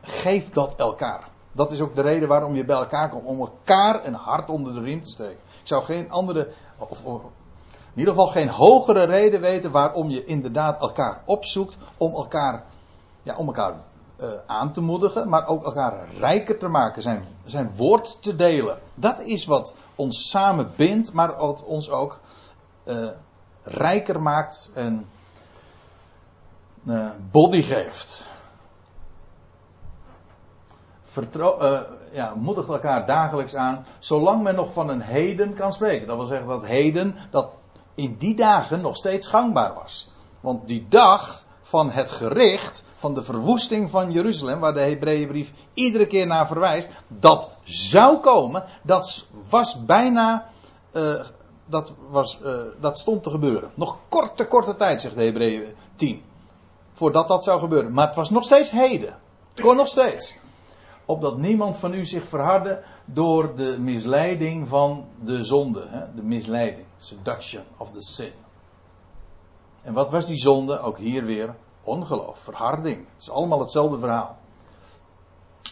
Geef 0.00 0.50
dat 0.50 0.74
elkaar. 0.74 1.31
Dat 1.52 1.72
is 1.72 1.80
ook 1.80 1.94
de 1.94 2.02
reden 2.02 2.28
waarom 2.28 2.54
je 2.54 2.64
bij 2.64 2.76
elkaar 2.76 3.08
komt. 3.08 3.24
Om 3.24 3.40
elkaar 3.40 4.04
een 4.04 4.14
hart 4.14 4.50
onder 4.50 4.74
de 4.74 4.80
riem 4.80 5.02
te 5.02 5.10
steken. 5.10 5.38
Ik 5.60 5.68
zou 5.68 5.82
geen 5.82 6.10
andere, 6.10 6.52
of, 6.78 7.04
in 7.04 7.98
ieder 7.98 8.14
geval 8.14 8.28
geen 8.28 8.48
hogere 8.48 9.04
reden 9.04 9.40
weten 9.40 9.70
waarom 9.70 10.10
je 10.10 10.24
inderdaad 10.24 10.80
elkaar 10.80 11.22
opzoekt. 11.24 11.76
Om 11.96 12.14
elkaar, 12.14 12.64
ja, 13.22 13.36
om 13.36 13.46
elkaar 13.46 13.74
uh, 14.20 14.28
aan 14.46 14.72
te 14.72 14.80
moedigen. 14.80 15.28
Maar 15.28 15.46
ook 15.46 15.64
elkaar 15.64 16.08
rijker 16.18 16.58
te 16.58 16.68
maken. 16.68 17.02
Zijn, 17.02 17.24
zijn 17.44 17.76
woord 17.76 18.22
te 18.22 18.36
delen. 18.36 18.78
Dat 18.94 19.20
is 19.20 19.46
wat 19.46 19.74
ons 19.94 20.28
samen 20.30 20.70
bindt. 20.76 21.12
Maar 21.12 21.36
wat 21.36 21.64
ons 21.64 21.90
ook 21.90 22.20
uh, 22.84 23.08
rijker 23.62 24.22
maakt. 24.22 24.70
En 24.74 25.06
uh, 26.84 27.10
body 27.30 27.62
geeft. 27.62 28.30
Uh, 31.16 31.80
ja, 32.12 32.32
moedigt 32.34 32.68
elkaar 32.68 33.06
dagelijks 33.06 33.54
aan, 33.54 33.86
zolang 33.98 34.42
men 34.42 34.54
nog 34.54 34.72
van 34.72 34.88
een 34.88 35.00
heden 35.00 35.54
kan 35.54 35.72
spreken. 35.72 36.06
Dat 36.06 36.16
wil 36.16 36.26
zeggen 36.26 36.46
dat 36.46 36.66
heden, 36.66 37.16
dat 37.30 37.50
in 37.94 38.16
die 38.18 38.34
dagen 38.34 38.80
nog 38.80 38.96
steeds 38.96 39.26
gangbaar 39.26 39.74
was. 39.74 40.10
Want 40.40 40.68
die 40.68 40.86
dag 40.88 41.44
van 41.60 41.90
het 41.90 42.10
gericht, 42.10 42.84
van 42.92 43.14
de 43.14 43.22
verwoesting 43.22 43.90
van 43.90 44.12
Jeruzalem, 44.12 44.60
waar 44.60 44.74
de 44.74 44.80
Hebreeënbrief 44.80 45.52
iedere 45.74 46.06
keer 46.06 46.26
naar 46.26 46.46
verwijst, 46.46 46.88
dat 47.08 47.48
zou 47.64 48.18
komen, 48.18 48.64
dat 48.82 49.26
was 49.48 49.84
bijna, 49.84 50.46
uh, 50.92 51.20
dat, 51.66 51.92
was, 52.10 52.38
uh, 52.44 52.52
dat 52.80 52.98
stond 52.98 53.22
te 53.22 53.30
gebeuren. 53.30 53.70
Nog 53.74 53.96
korte, 54.08 54.46
korte 54.46 54.76
tijd, 54.76 55.00
zegt 55.00 55.16
de 55.16 55.22
Hebreeën 55.22 55.74
10, 55.94 56.22
voordat 56.92 57.28
dat 57.28 57.44
zou 57.44 57.60
gebeuren. 57.60 57.92
Maar 57.92 58.06
het 58.06 58.16
was 58.16 58.30
nog 58.30 58.44
steeds 58.44 58.70
heden. 58.70 59.18
Het 59.48 59.60
kon 59.60 59.76
nog 59.76 59.88
steeds. 59.88 60.40
Opdat 61.04 61.38
niemand 61.38 61.76
van 61.76 61.94
u 61.94 62.04
zich 62.04 62.28
verhardde 62.28 62.82
door 63.04 63.54
de 63.56 63.78
misleiding 63.78 64.68
van 64.68 65.04
de 65.24 65.44
zonde. 65.44 65.86
Hè? 65.88 66.14
De 66.14 66.22
misleiding. 66.22 66.86
Seduction 66.96 67.64
of 67.76 67.90
the 67.90 68.02
sin. 68.02 68.32
En 69.82 69.92
wat 69.92 70.10
was 70.10 70.26
die 70.26 70.38
zonde? 70.38 70.80
Ook 70.80 70.98
hier 70.98 71.24
weer 71.24 71.54
ongeloof, 71.82 72.38
verharding. 72.38 72.96
Het 72.96 73.22
is 73.22 73.30
allemaal 73.30 73.60
hetzelfde 73.60 73.98
verhaal. 73.98 74.36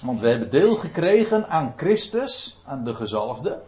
Want 0.03 0.21
we 0.21 0.29
hebben 0.29 0.51
deel 0.51 0.77
gekregen 0.77 1.49
aan 1.49 1.75
Christus, 1.77 2.61
aan 2.65 2.85
de 2.85 2.95
gezalfde. 2.95 3.63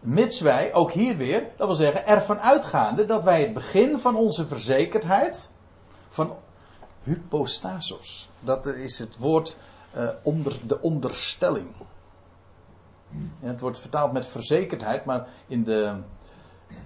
Mits 0.00 0.40
wij, 0.40 0.74
ook 0.74 0.92
hier 0.92 1.16
weer, 1.16 1.48
dat 1.56 1.66
wil 1.66 1.76
zeggen, 1.76 2.06
ervan 2.06 2.40
uitgaande 2.40 3.04
dat 3.04 3.24
wij 3.24 3.40
het 3.40 3.52
begin 3.52 3.98
van 3.98 4.16
onze 4.16 4.46
verzekerdheid, 4.46 5.50
van 6.08 6.36
hypostasos, 7.02 8.28
dat 8.40 8.66
is 8.66 8.98
het 8.98 9.16
woord 9.16 9.56
uh, 9.96 10.08
onder 10.22 10.58
de 10.66 10.80
onderstelling. 10.80 11.68
En 13.40 13.48
het 13.48 13.60
wordt 13.60 13.78
vertaald 13.78 14.12
met 14.12 14.26
verzekerdheid, 14.26 15.04
maar 15.04 15.28
in 15.46 15.64
de 15.64 16.00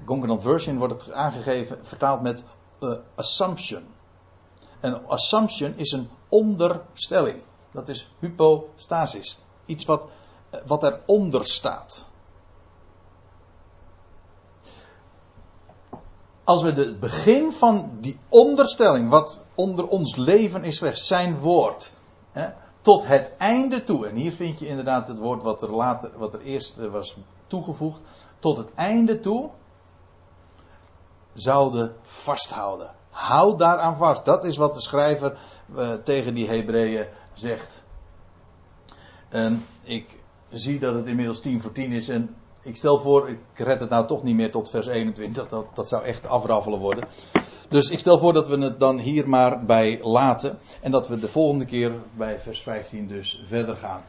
Concordant 0.05 0.43
Version 0.43 0.79
wordt 0.79 1.05
het 1.05 1.13
aangegeven, 1.13 1.79
vertaald 1.83 2.23
met 2.23 2.43
uh, 2.81 2.97
assumption. 3.15 3.85
En 4.81 5.07
assumption 5.07 5.77
is 5.77 5.93
een 5.93 6.09
onderstelling. 6.29 7.43
Dat 7.71 7.89
is 7.89 8.11
hypostasis. 8.19 9.39
Iets 9.67 9.85
wat, 9.85 10.07
uh, 10.55 10.61
wat 10.67 10.83
eronder 10.83 11.47
staat. 11.47 12.07
Als 16.45 16.63
we 16.63 16.73
het 16.73 17.01
begin 17.01 17.53
van 17.53 17.91
die 18.01 18.19
onderstelling, 18.29 19.09
wat 19.09 19.43
onder 19.55 19.87
ons 19.87 20.17
leven 20.17 20.65
is 20.65 20.79
geweest, 20.79 21.07
zijn 21.07 21.39
woord, 21.39 21.93
hè, 22.33 22.49
tot 22.81 23.07
het 23.07 23.33
einde 23.39 23.83
toe. 23.83 24.07
En 24.07 24.15
hier 24.15 24.33
vind 24.33 24.59
je 24.59 24.67
inderdaad 24.67 25.09
het 25.09 25.19
woord 25.19 25.43
wat 25.43 25.63
er 25.63 25.71
later, 25.71 26.11
wat 26.17 26.35
er 26.35 26.41
eerst 26.41 26.79
eh, 26.79 26.91
was 26.91 27.17
toegevoegd. 27.47 28.03
Tot 28.39 28.57
het 28.57 28.75
einde 28.75 29.21
toe 29.21 29.51
zouden 31.33 31.95
vasthouden. 32.03 32.91
Houd 33.11 33.59
daaraan 33.59 33.97
vast. 33.97 34.25
Dat 34.25 34.45
is 34.45 34.57
wat 34.57 34.75
de 34.75 34.81
schrijver 34.81 35.39
uh, 35.77 35.93
tegen 35.93 36.35
die 36.35 36.49
Hebreeën 36.49 37.07
zegt. 37.35 37.83
En 39.29 39.67
ik 39.83 40.19
zie 40.51 40.79
dat 40.79 40.95
het 40.95 41.07
inmiddels 41.07 41.41
10 41.41 41.61
voor 41.61 41.73
10 41.73 41.93
is. 41.93 42.09
En 42.09 42.37
ik 42.65 42.77
stel 42.77 43.01
voor, 43.01 43.29
ik 43.29 43.39
red 43.55 43.81
het 43.81 43.91
nou 43.91 44.07
toch 44.07 44.23
niet 44.23 44.35
meer 44.35 44.51
tot 44.51 44.71
vers 44.71 44.87
21. 44.87 45.49
Dat, 45.49 45.67
dat 45.75 45.89
zou 45.89 46.05
echt 46.05 46.27
afraffelen 46.27 46.79
worden. 46.79 47.05
Dus 47.69 47.91
ik 47.91 47.99
stel 47.99 48.19
voor 48.19 48.33
dat 48.33 48.49
we 48.49 48.59
het 48.59 48.79
dan 48.79 48.99
hier 48.99 49.29
maar 49.29 49.65
bij 49.65 50.01
laten. 50.03 50.59
En 50.81 50.91
dat 50.91 51.09
we 51.09 51.19
de 51.19 51.29
volgende 51.29 51.65
keer 51.65 51.93
bij 52.17 52.41
vers 52.41 52.63
15 52.63 53.09
dus 53.09 53.43
verder 53.47 53.77
gaan. 53.77 54.03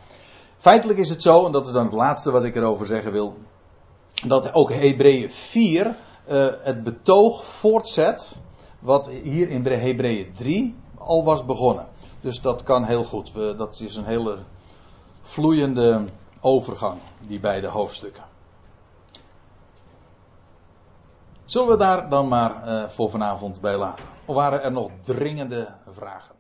Feitelijk 0.58 1.00
is 1.00 1.10
het 1.10 1.22
zo, 1.22 1.46
en 1.46 1.52
dat 1.52 1.68
is 1.68 1.72
dan 1.72 1.84
het 1.84 1.94
laatste 1.94 2.32
wat 2.32 2.44
ik 2.44 2.56
erover 2.56 2.86
zeggen 2.86 3.12
wil. 3.12 3.38
Dat 4.28 4.54
ook 4.54 4.74
Hebreeën 4.74 5.30
4 5.30 5.86
uh, 5.86 6.48
het 6.60 6.84
betoog 6.84 7.46
voortzet. 7.46 8.36
Wat 8.80 9.08
hier 9.08 9.50
in 9.50 9.66
Hebreeën 9.66 10.34
3 10.34 10.76
al 10.98 11.24
was 11.24 11.46
begonnen. 11.46 11.88
Dus 12.22 12.42
dat 12.42 12.64
kan 12.64 12.84
heel 12.84 13.04
goed. 13.04 13.34
Dat 13.34 13.80
is 13.80 13.96
een 13.96 14.06
hele 14.06 14.38
vloeiende 15.22 16.06
overgang, 16.42 16.98
die 17.28 17.40
beide 17.40 17.68
hoofdstukken. 17.68 18.24
Zullen 21.46 21.68
we 21.68 21.78
daar 21.78 22.10
dan 22.10 22.28
maar 22.28 22.68
uh, 22.68 22.84
voor 22.84 23.10
vanavond 23.10 23.62
bij 23.62 23.78
laten? 23.78 24.06
Of 24.26 24.36
waren 24.36 24.64
er 24.64 24.72
nog 24.72 24.90
dringende 25.02 25.68
vragen? 25.92 26.35